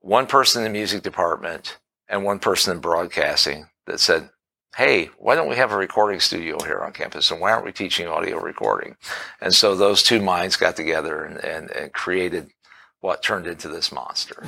one 0.00 0.26
person 0.26 0.62
in 0.62 0.72
the 0.72 0.78
music 0.78 1.02
department 1.02 1.78
and 2.08 2.24
one 2.24 2.38
person 2.38 2.74
in 2.74 2.80
broadcasting 2.80 3.66
that 3.86 4.00
said, 4.00 4.30
Hey, 4.76 5.10
why 5.18 5.36
don't 5.36 5.48
we 5.48 5.54
have 5.56 5.70
a 5.70 5.76
recording 5.76 6.18
studio 6.18 6.58
here 6.64 6.80
on 6.80 6.92
campus? 6.92 7.30
And 7.30 7.40
why 7.40 7.52
aren't 7.52 7.64
we 7.64 7.70
teaching 7.70 8.08
audio 8.08 8.40
recording? 8.40 8.96
And 9.40 9.54
so 9.54 9.76
those 9.76 10.02
two 10.02 10.20
minds 10.20 10.56
got 10.56 10.74
together 10.74 11.22
and, 11.22 11.38
and, 11.44 11.70
and 11.70 11.92
created 11.92 12.50
what 13.00 13.22
turned 13.22 13.46
into 13.46 13.68
this 13.68 13.92
monster. 13.92 14.44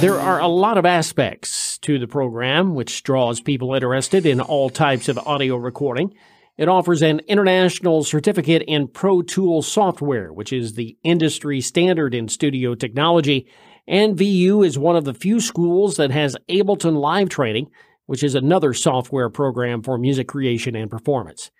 There 0.00 0.18
are 0.18 0.40
a 0.40 0.48
lot 0.48 0.76
of 0.76 0.84
aspects 0.84 1.78
to 1.78 1.98
the 2.00 2.08
program 2.08 2.74
which 2.74 3.04
draws 3.04 3.40
people 3.40 3.74
interested 3.74 4.26
in 4.26 4.40
all 4.40 4.68
types 4.68 5.08
of 5.08 5.18
audio 5.18 5.56
recording. 5.56 6.14
It 6.58 6.68
offers 6.68 7.02
an 7.02 7.20
international 7.28 8.02
certificate 8.02 8.62
in 8.66 8.88
Pro 8.88 9.20
Tools 9.20 9.70
software, 9.70 10.32
which 10.32 10.54
is 10.54 10.72
the 10.72 10.96
industry 11.02 11.60
standard 11.60 12.14
in 12.14 12.28
studio 12.28 12.74
technology. 12.74 13.46
And 13.86 14.16
VU 14.16 14.62
is 14.62 14.78
one 14.78 14.96
of 14.96 15.04
the 15.04 15.12
few 15.12 15.38
schools 15.38 15.96
that 15.96 16.10
has 16.10 16.34
Ableton 16.48 16.98
Live 16.98 17.28
Training, 17.28 17.70
which 18.06 18.24
is 18.24 18.34
another 18.34 18.72
software 18.72 19.28
program 19.28 19.82
for 19.82 19.98
music 19.98 20.28
creation 20.28 20.74
and 20.74 20.90
performance. 20.90 21.50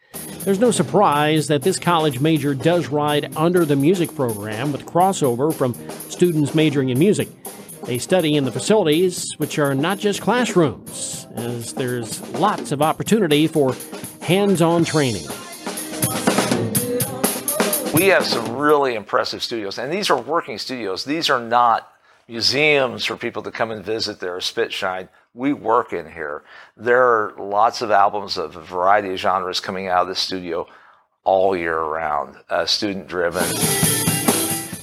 There's 0.41 0.61
no 0.61 0.71
surprise 0.71 1.49
that 1.49 1.61
this 1.61 1.79
college 1.79 2.21
major 2.21 2.55
does 2.55 2.89
ride 2.89 3.37
under 3.37 3.67
the 3.67 3.77
music 3.77 4.15
program 4.15 4.73
with 4.73 4.87
crossover 4.87 5.53
from 5.53 5.75
students 6.09 6.55
majoring 6.55 6.89
in 6.89 6.99
music. 6.99 7.29
They 7.87 7.99
study 7.99 8.35
in 8.35 8.45
the 8.45 8.51
facilities, 8.51 9.33
which 9.37 9.61
are 9.61 9.73
not 9.73 9.99
just 9.99 10.21
classrooms, 10.21 11.29
as 11.37 11.73
there's 11.73 12.21
lots 12.33 12.73
of 12.73 12.83
opportunity 12.83 13.47
for 13.47 13.77
hands 14.21 14.61
on 14.61 14.85
training. 14.85 15.23
We 17.95 18.07
have 18.07 18.27
some 18.27 18.57
really 18.57 18.97
impressive 18.97 19.41
studios, 19.41 19.79
and 19.79 19.93
these 19.93 20.11
are 20.11 20.21
working 20.21 20.59
studios. 20.59 21.05
These 21.05 21.31
are 21.31 21.41
not 21.41 21.93
museums 22.27 23.05
for 23.05 23.17
people 23.17 23.45
to 23.45 23.53
come 23.53 23.71
and 23.71 23.85
visit 23.85 24.19
there 24.19 24.35
or 24.35 24.41
spit 24.41 24.73
shine. 24.73 25.09
We 25.33 25.53
work 25.53 25.93
in 25.93 26.11
here. 26.11 26.43
There 26.77 27.05
are 27.05 27.35
lots 27.39 27.83
of 27.83 27.93
albums 27.93 28.37
of 28.37 28.57
a 28.57 28.63
variety 28.63 29.13
of 29.13 29.19
genres 29.21 29.61
coming 29.61 29.87
out 29.87 30.03
of 30.03 30.09
the 30.09 30.17
studio 30.17 30.67
all 31.23 31.57
year 31.57 31.81
round, 31.81 32.35
uh, 32.51 32.67
student 32.67 33.07
driven. 33.07 33.45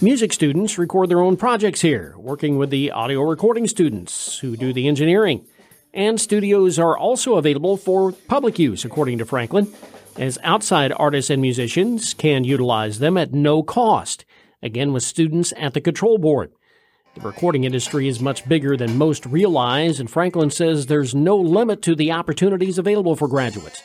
Music 0.03 0.33
students 0.33 0.77
record 0.77 1.07
their 1.07 1.21
own 1.21 1.37
projects 1.37 1.79
here, 1.79 2.13
working 2.17 2.57
with 2.57 2.69
the 2.69 2.91
audio 2.91 3.21
recording 3.21 3.65
students 3.69 4.37
who 4.39 4.57
do 4.57 4.73
the 4.73 4.85
engineering. 4.85 5.47
And 5.93 6.19
studios 6.19 6.77
are 6.77 6.97
also 6.97 7.35
available 7.35 7.77
for 7.77 8.11
public 8.11 8.59
use, 8.59 8.83
according 8.83 9.19
to 9.19 9.25
Franklin, 9.25 9.73
as 10.17 10.37
outside 10.43 10.91
artists 10.91 11.29
and 11.29 11.41
musicians 11.41 12.13
can 12.13 12.43
utilize 12.43 12.99
them 12.99 13.17
at 13.17 13.31
no 13.31 13.63
cost, 13.63 14.25
again 14.61 14.91
with 14.91 15.03
students 15.03 15.53
at 15.55 15.73
the 15.73 15.79
control 15.79 16.17
board. 16.17 16.51
The 17.15 17.21
recording 17.21 17.63
industry 17.63 18.09
is 18.09 18.19
much 18.19 18.45
bigger 18.45 18.75
than 18.75 18.97
most 18.97 19.25
realize, 19.25 20.01
and 20.01 20.11
Franklin 20.11 20.49
says 20.49 20.87
there's 20.87 21.15
no 21.15 21.37
limit 21.37 21.81
to 21.83 21.95
the 21.95 22.11
opportunities 22.11 22.77
available 22.77 23.15
for 23.15 23.29
graduates. 23.29 23.81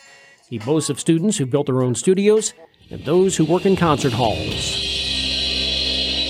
He 0.50 0.58
boasts 0.58 0.90
of 0.90 0.98
students 0.98 1.36
who 1.36 1.46
built 1.46 1.66
their 1.66 1.80
own 1.80 1.94
studios 1.94 2.54
and 2.90 3.04
those 3.04 3.36
who 3.36 3.44
work 3.44 3.64
in 3.64 3.76
concert 3.76 4.14
halls. 4.14 4.87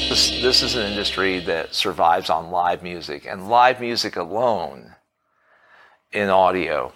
This, 0.09 0.31
this 0.41 0.63
is 0.63 0.75
an 0.75 0.87
industry 0.87 1.39
that 1.41 1.75
survives 1.75 2.31
on 2.31 2.51
live 2.51 2.83
music, 2.83 3.27
and 3.27 3.51
live 3.51 3.79
music 3.79 4.17
alone 4.17 4.95
in 6.13 6.31
audio 6.31 6.95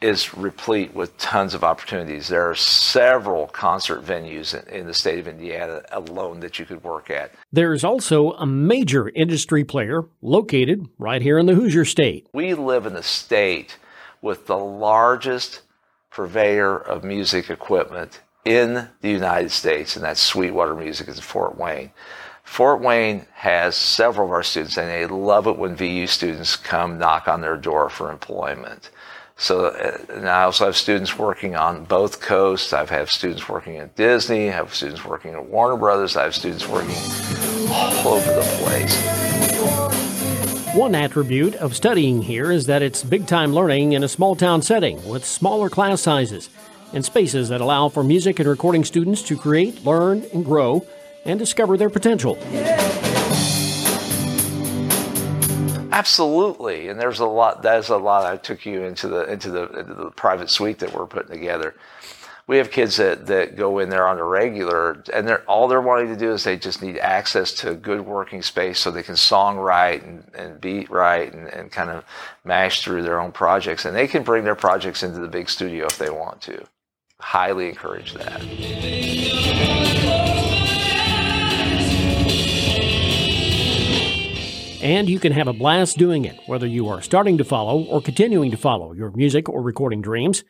is 0.00 0.32
replete 0.32 0.94
with 0.94 1.18
tons 1.18 1.54
of 1.54 1.64
opportunities. 1.64 2.28
There 2.28 2.48
are 2.48 2.54
several 2.54 3.48
concert 3.48 4.04
venues 4.04 4.54
in, 4.54 4.72
in, 4.72 4.86
the 4.86 4.94
state 4.94 5.18
of 5.18 5.26
Indiana 5.26 5.82
alone 5.90 6.38
that 6.38 6.60
you 6.60 6.66
could 6.66 6.84
work 6.84 7.10
at. 7.10 7.32
There's 7.50 7.82
also 7.82 8.30
a 8.34 8.46
major 8.46 9.08
industry 9.08 9.64
player 9.64 10.04
located 10.22 10.86
right 10.98 11.22
here 11.22 11.38
in 11.38 11.46
the 11.46 11.54
Hoosier 11.56 11.84
State. 11.84 12.28
We 12.32 12.54
live 12.54 12.86
in 12.86 12.94
a 12.94 13.02
state 13.02 13.76
with 14.22 14.46
the 14.46 14.58
largest 14.58 15.62
purveyor 16.10 16.76
of 16.76 17.02
music 17.02 17.50
equipment 17.50 18.20
in 18.44 18.88
the 19.00 19.10
United 19.10 19.50
States, 19.50 19.96
and 19.96 20.04
that's 20.04 20.20
Sweetwater 20.20 20.76
Music 20.76 21.08
in 21.08 21.14
Fort 21.14 21.58
Wayne. 21.58 21.90
Fort 22.46 22.80
Wayne 22.80 23.26
has 23.34 23.76
several 23.76 24.28
of 24.28 24.32
our 24.32 24.42
students, 24.42 24.78
and 24.78 24.88
they 24.88 25.04
love 25.06 25.46
it 25.46 25.58
when 25.58 25.76
VU 25.76 26.06
students 26.06 26.56
come 26.56 26.96
knock 26.96 27.28
on 27.28 27.42
their 27.42 27.56
door 27.56 27.90
for 27.90 28.10
employment. 28.10 28.88
So, 29.36 29.66
uh, 29.66 29.98
I 30.22 30.44
also 30.44 30.64
have 30.64 30.76
students 30.76 31.18
working 31.18 31.54
on 31.54 31.84
both 31.84 32.22
coasts. 32.22 32.72
I 32.72 32.78
have 32.78 32.88
had 32.88 33.08
students 33.10 33.46
working 33.46 33.76
at 33.76 33.94
Disney. 33.94 34.48
I 34.48 34.52
have 34.52 34.74
students 34.74 35.04
working 35.04 35.34
at 35.34 35.44
Warner 35.44 35.76
Brothers. 35.76 36.16
I 36.16 36.22
have 36.22 36.34
students 36.34 36.66
working 36.66 36.96
all 37.68 38.14
over 38.14 38.32
the 38.32 38.40
place. 38.62 38.96
One 40.74 40.94
attribute 40.94 41.56
of 41.56 41.76
studying 41.76 42.22
here 42.22 42.50
is 42.50 42.66
that 42.66 42.80
it's 42.80 43.02
big 43.02 43.26
time 43.26 43.52
learning 43.52 43.92
in 43.92 44.02
a 44.02 44.08
small 44.08 44.34
town 44.34 44.62
setting 44.62 45.06
with 45.06 45.26
smaller 45.26 45.68
class 45.68 46.00
sizes 46.00 46.48
and 46.94 47.04
spaces 47.04 47.50
that 47.50 47.60
allow 47.60 47.90
for 47.90 48.04
music 48.04 48.38
and 48.38 48.48
recording 48.48 48.84
students 48.84 49.20
to 49.24 49.36
create, 49.36 49.84
learn, 49.84 50.24
and 50.32 50.44
grow 50.44 50.86
and 51.26 51.38
discover 51.38 51.76
their 51.76 51.90
potential. 51.90 52.38
Absolutely, 55.92 56.88
and 56.88 57.00
there's 57.00 57.20
a 57.20 57.26
lot. 57.26 57.62
That's 57.62 57.88
a 57.88 57.96
lot. 57.96 58.24
I 58.24 58.36
took 58.36 58.66
you 58.66 58.82
into 58.82 59.08
the 59.08 59.24
into 59.32 59.50
the, 59.50 59.64
into 59.78 59.94
the 59.94 60.10
private 60.10 60.50
suite 60.50 60.80
that 60.80 60.92
we're 60.92 61.06
putting 61.06 61.32
together. 61.32 61.74
We 62.46 62.58
have 62.58 62.70
kids 62.70 62.96
that, 62.98 63.26
that 63.26 63.56
go 63.56 63.80
in 63.80 63.88
there 63.88 64.06
on 64.06 64.18
a 64.18 64.24
regular, 64.24 65.02
and 65.12 65.26
they're 65.26 65.42
all 65.50 65.66
they're 65.66 65.80
wanting 65.80 66.08
to 66.08 66.16
do 66.16 66.32
is 66.32 66.44
they 66.44 66.56
just 66.56 66.80
need 66.80 66.98
access 66.98 67.52
to 67.54 67.70
a 67.70 67.74
good 67.74 68.02
working 68.02 68.42
space 68.42 68.78
so 68.78 68.90
they 68.90 69.02
can 69.02 69.16
song 69.16 69.56
write 69.56 70.04
and, 70.04 70.30
and 70.34 70.60
beat 70.60 70.90
write 70.90 71.32
and, 71.32 71.48
and 71.48 71.72
kind 71.72 71.90
of 71.90 72.04
mash 72.44 72.82
through 72.82 73.02
their 73.02 73.18
own 73.18 73.32
projects, 73.32 73.84
and 73.84 73.96
they 73.96 74.06
can 74.06 74.22
bring 74.22 74.44
their 74.44 74.54
projects 74.54 75.02
into 75.02 75.18
the 75.18 75.28
big 75.28 75.48
studio 75.48 75.86
if 75.86 75.98
they 75.98 76.10
want 76.10 76.40
to. 76.42 76.62
Highly 77.18 77.70
encourage 77.70 78.12
that. 78.14 78.42
And 84.82 85.08
you 85.08 85.18
can 85.18 85.32
have 85.32 85.48
a 85.48 85.52
blast 85.52 85.96
doing 85.96 86.24
it, 86.24 86.38
whether 86.46 86.66
you 86.66 86.88
are 86.88 87.00
starting 87.00 87.38
to 87.38 87.44
follow 87.44 87.82
or 87.84 88.02
continuing 88.02 88.50
to 88.50 88.56
follow 88.56 88.92
your 88.92 89.10
music 89.12 89.48
or 89.48 89.62
recording 89.62 90.02
dreams, 90.02 90.44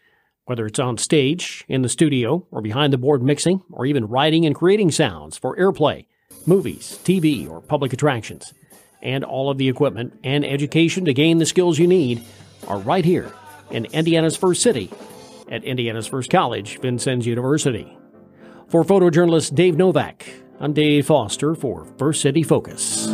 whether 0.47 0.67
it's 0.67 0.79
on 0.79 0.99
stage, 0.99 1.65
in 1.69 1.83
the 1.83 1.89
studio, 1.89 2.47
or 2.51 2.61
behind 2.61 2.93
the 2.93 2.99
board 2.99 3.23
mixing, 3.23 3.63
or 3.71 3.87
even 3.87 4.07
writing 4.07 4.45
and 4.45 4.55
creating 4.55 4.91
sounds 4.91 5.39
for 5.39 5.57
airplay, 5.57 6.07
movies, 6.47 6.99
TV, 7.05 7.49
or 7.49 7.61
public 7.61 7.93
attractions. 7.93 8.53
And 9.03 9.25
all 9.25 9.51
of 9.51 9.59
the 9.59 9.69
equipment 9.69 10.19
and 10.25 10.45
education 10.45 11.05
to 11.05 11.15
gain 11.15 11.39
the 11.39 11.47
skills 11.47 11.79
you 11.79 11.87
need 11.87 12.23
are 12.67 12.79
right 12.79 13.05
here 13.05 13.33
in 13.71 13.85
Indiana's 13.87 14.37
first 14.37 14.63
city 14.63 14.91
at 15.49 15.65
Indiana's 15.65 16.07
first 16.07 16.31
college, 16.31 16.81
Vincennes 16.81 17.27
University. 17.27 17.97
For 18.69 18.85
photojournalist 18.85 19.55
Dave 19.55 19.77
Novak, 19.77 20.27
I'm 20.59 20.73
Dave 20.73 21.07
Foster 21.07 21.55
for 21.55 21.85
First 21.99 22.23
City 22.23 22.43
Focus. 22.43 23.09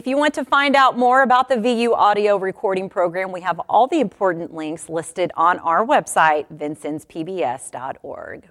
If 0.00 0.06
you 0.06 0.16
want 0.16 0.32
to 0.36 0.46
find 0.46 0.76
out 0.76 0.96
more 0.96 1.20
about 1.20 1.50
the 1.50 1.60
VU 1.60 1.92
audio 1.92 2.38
recording 2.38 2.88
program, 2.88 3.32
we 3.32 3.42
have 3.42 3.58
all 3.68 3.86
the 3.86 4.00
important 4.00 4.54
links 4.54 4.88
listed 4.88 5.30
on 5.36 5.58
our 5.58 5.84
website, 5.84 6.46
vincennespbs.org. 6.50 8.48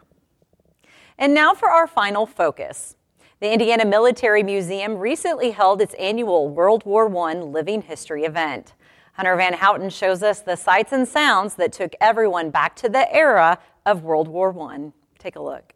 And 1.17 1.33
now 1.33 1.55
for 1.55 1.71
our 1.71 1.87
final 1.87 2.27
focus. 2.27 2.97
The 3.39 3.51
Indiana 3.51 3.83
Military 3.83 4.43
Museum 4.43 4.95
recently 4.95 5.49
held 5.49 5.81
its 5.81 5.95
annual 5.95 6.47
World 6.49 6.85
War 6.85 7.11
I 7.27 7.33
Living 7.33 7.81
History 7.81 8.25
event. 8.25 8.75
Hunter 9.13 9.35
Van 9.35 9.53
Houten 9.53 9.89
shows 9.89 10.21
us 10.21 10.41
the 10.41 10.55
sights 10.55 10.91
and 10.91 11.07
sounds 11.07 11.55
that 11.55 11.73
took 11.73 11.95
everyone 11.99 12.51
back 12.51 12.75
to 12.75 12.89
the 12.89 13.11
era 13.11 13.57
of 13.87 14.03
World 14.03 14.27
War 14.27 14.55
I. 14.69 14.91
Take 15.17 15.35
a 15.35 15.41
look. 15.41 15.73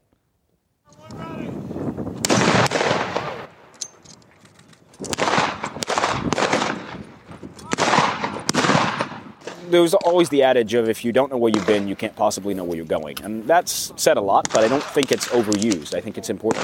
There's 9.73 9.95
always 9.95 10.29
the 10.29 10.43
adage 10.43 10.75
of 10.75 10.87
if 10.87 11.03
you 11.03 11.11
don't 11.11 11.31
know 11.31 11.37
where 11.37 11.51
you've 11.51 11.65
been, 11.65 11.87
you 11.87 11.95
can't 11.95 12.15
possibly 12.15 12.53
know 12.53 12.63
where 12.63 12.77
you're 12.77 12.85
going. 12.85 13.17
And 13.23 13.43
that's 13.45 13.91
said 13.95 14.17
a 14.17 14.21
lot, 14.21 14.47
but 14.53 14.63
I 14.63 14.67
don't 14.67 14.83
think 14.83 15.11
it's 15.11 15.29
overused. 15.29 15.95
I 15.95 15.99
think 15.99 16.15
it's 16.15 16.29
important. 16.29 16.63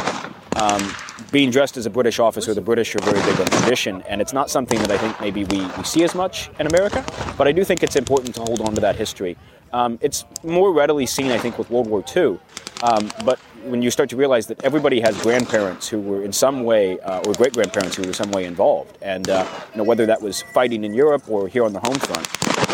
Um, 0.56 0.94
being 1.32 1.50
dressed 1.50 1.76
as 1.76 1.88
a 1.88 1.90
British 1.90 2.20
officer, 2.20 2.54
the 2.54 2.62
British 2.62 2.96
are 2.96 3.00
very 3.00 3.20
big 3.22 3.40
on 3.40 3.48
tradition, 3.48 4.04
and 4.04 4.22
it's 4.22 4.32
not 4.32 4.52
something 4.52 4.78
that 4.80 4.92
I 4.92 4.98
think 5.00 5.20
maybe 5.20 5.44
we, 5.46 5.66
we 5.66 5.84
see 5.84 6.04
as 6.04 6.14
much 6.14 6.52
in 6.60 6.68
America, 6.68 7.04
but 7.36 7.48
I 7.48 7.52
do 7.52 7.64
think 7.64 7.82
it's 7.82 7.96
important 7.96 8.36
to 8.36 8.42
hold 8.42 8.62
on 8.62 8.76
to 8.76 8.82
that 8.82 8.96
history. 8.96 9.36
Um, 9.74 9.98
it's 10.02 10.26
more 10.44 10.72
readily 10.72 11.08
seen, 11.08 11.32
I 11.32 11.40
think, 11.40 11.58
with 11.58 11.72
World 11.72 11.88
War 11.88 12.04
II, 12.16 12.38
um, 12.84 13.12
but 13.26 13.40
when 13.64 13.82
you 13.82 13.90
start 13.90 14.10
to 14.12 14.16
realize 14.16 14.46
that 14.48 14.64
everybody 14.64 15.00
has 15.00 15.20
grandparents 15.22 15.88
who 15.88 16.00
were 16.00 16.24
in 16.24 16.32
some 16.32 16.64
way, 16.64 17.00
uh, 17.00 17.22
or 17.26 17.34
great 17.34 17.54
grandparents 17.54 17.96
who 17.96 18.04
were 18.04 18.10
in 18.10 18.14
some 18.14 18.32
way 18.32 18.46
involved, 18.46 18.98
and 19.02 19.30
uh, 19.30 19.48
you 19.72 19.78
know, 19.80 19.84
whether 19.84 20.06
that 20.06 20.22
was 20.22 20.44
fighting 20.54 20.84
in 20.84 20.94
Europe 20.94 21.28
or 21.28 21.48
here 21.48 21.66
on 21.66 21.74
the 21.74 21.80
home 21.80 21.96
front. 21.96 22.69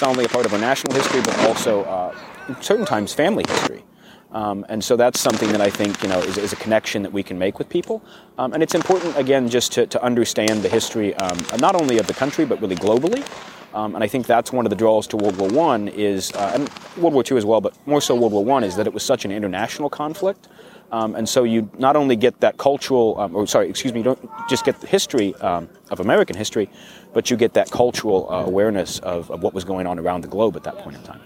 Not 0.00 0.10
only 0.10 0.24
a 0.24 0.28
part 0.28 0.46
of 0.46 0.52
our 0.52 0.60
national 0.60 0.94
history, 0.94 1.20
but 1.22 1.38
also 1.40 1.82
uh, 1.84 2.14
certain 2.60 2.86
times 2.86 3.12
family 3.12 3.44
history. 3.48 3.82
Um, 4.30 4.66
and 4.68 4.84
so 4.84 4.94
that's 4.94 5.18
something 5.18 5.50
that 5.52 5.60
I 5.60 5.70
think 5.70 6.02
you 6.02 6.08
know 6.08 6.18
is, 6.20 6.36
is 6.36 6.52
a 6.52 6.56
connection 6.56 7.02
that 7.02 7.12
we 7.12 7.22
can 7.22 7.38
make 7.38 7.58
with 7.58 7.68
people. 7.68 8.02
Um, 8.36 8.52
and 8.52 8.62
it's 8.62 8.74
important 8.74 9.16
again 9.16 9.48
just 9.48 9.72
to, 9.72 9.86
to 9.86 10.02
understand 10.02 10.62
the 10.62 10.68
history 10.68 11.14
um, 11.14 11.38
not 11.58 11.74
only 11.80 11.98
of 11.98 12.06
the 12.06 12.14
country 12.14 12.44
but 12.44 12.60
really 12.60 12.76
globally. 12.76 13.26
Um, 13.74 13.94
and 13.94 14.02
I 14.02 14.08
think 14.08 14.26
that's 14.26 14.52
one 14.52 14.64
of 14.66 14.70
the 14.70 14.76
draws 14.76 15.06
to 15.08 15.16
World 15.16 15.36
War 15.36 15.48
One 15.48 15.88
is, 15.88 16.32
uh, 16.32 16.52
and 16.54 16.70
World 16.96 17.14
War 17.14 17.22
II 17.30 17.36
as 17.36 17.44
well, 17.44 17.60
but 17.60 17.76
more 17.86 18.00
so 18.00 18.14
World 18.14 18.32
War 18.32 18.44
One 18.44 18.64
is 18.64 18.76
that 18.76 18.86
it 18.86 18.94
was 18.94 19.02
such 19.02 19.24
an 19.24 19.30
international 19.30 19.90
conflict. 19.90 20.48
Um, 20.90 21.14
and 21.14 21.28
so 21.28 21.44
you 21.44 21.70
not 21.78 21.96
only 21.96 22.16
get 22.16 22.40
that 22.40 22.56
cultural, 22.56 23.18
um, 23.20 23.36
or 23.36 23.46
sorry, 23.46 23.68
excuse 23.68 23.92
me, 23.92 24.00
you 24.00 24.04
don't 24.04 24.30
just 24.48 24.64
get 24.64 24.80
the 24.80 24.86
history 24.86 25.34
um, 25.36 25.68
of 25.90 26.00
American 26.00 26.36
history, 26.36 26.70
but 27.12 27.30
you 27.30 27.36
get 27.36 27.52
that 27.54 27.70
cultural 27.70 28.30
uh, 28.32 28.44
awareness 28.44 28.98
of, 29.00 29.30
of 29.30 29.42
what 29.42 29.52
was 29.52 29.64
going 29.64 29.86
on 29.86 29.98
around 29.98 30.22
the 30.22 30.28
globe 30.28 30.56
at 30.56 30.64
that 30.64 30.78
point 30.78 30.96
in 30.96 31.02
time. 31.02 31.20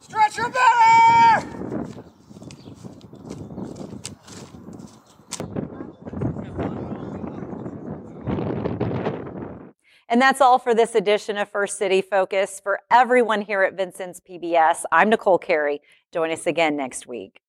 Stretch 0.00 0.36
your 0.36 0.50
belly! 0.50 1.94
And 10.14 10.22
that's 10.22 10.40
all 10.40 10.60
for 10.60 10.74
this 10.74 10.94
edition 10.94 11.36
of 11.38 11.48
First 11.48 11.76
City 11.76 12.00
Focus. 12.00 12.60
For 12.62 12.80
everyone 12.88 13.40
here 13.40 13.62
at 13.62 13.74
Vincennes 13.74 14.20
PBS, 14.20 14.84
I'm 14.92 15.08
Nicole 15.08 15.38
Carey. 15.38 15.80
Join 16.12 16.30
us 16.30 16.46
again 16.46 16.76
next 16.76 17.08
week. 17.08 17.40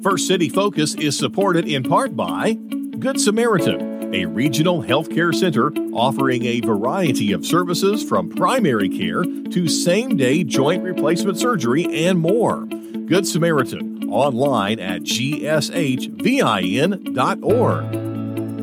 First 0.00 0.26
City 0.26 0.48
Focus 0.48 0.94
is 0.94 1.18
supported 1.18 1.68
in 1.68 1.82
part 1.82 2.16
by 2.16 2.54
Good 2.54 3.20
Samaritan, 3.20 4.14
a 4.14 4.24
regional 4.24 4.82
healthcare 4.82 5.34
center 5.34 5.70
offering 5.92 6.44
a 6.46 6.60
variety 6.60 7.32
of 7.32 7.44
services 7.44 8.02
from 8.02 8.30
primary 8.30 8.88
care 8.88 9.22
to 9.24 9.68
same 9.68 10.16
day 10.16 10.44
joint 10.44 10.82
replacement 10.82 11.36
surgery 11.36 12.06
and 12.06 12.18
more. 12.18 12.64
Good 13.06 13.26
Samaritan, 13.26 14.08
online 14.08 14.80
at 14.80 15.02
gshvin.org. 15.02 15.52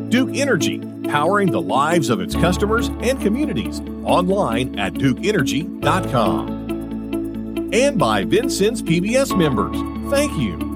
Duke 0.09 0.35
Energy, 0.35 0.81
powering 1.09 1.51
the 1.51 1.61
lives 1.61 2.09
of 2.09 2.19
its 2.19 2.35
customers 2.35 2.87
and 3.01 3.21
communities, 3.21 3.79
online 4.03 4.77
at 4.77 4.93
dukeenergy.com. 4.93 6.65
And 7.73 7.97
by 7.97 8.23
Vincennes 8.23 8.81
PBS 8.81 9.37
members, 9.37 9.75
thank 10.11 10.37
you. 10.37 10.74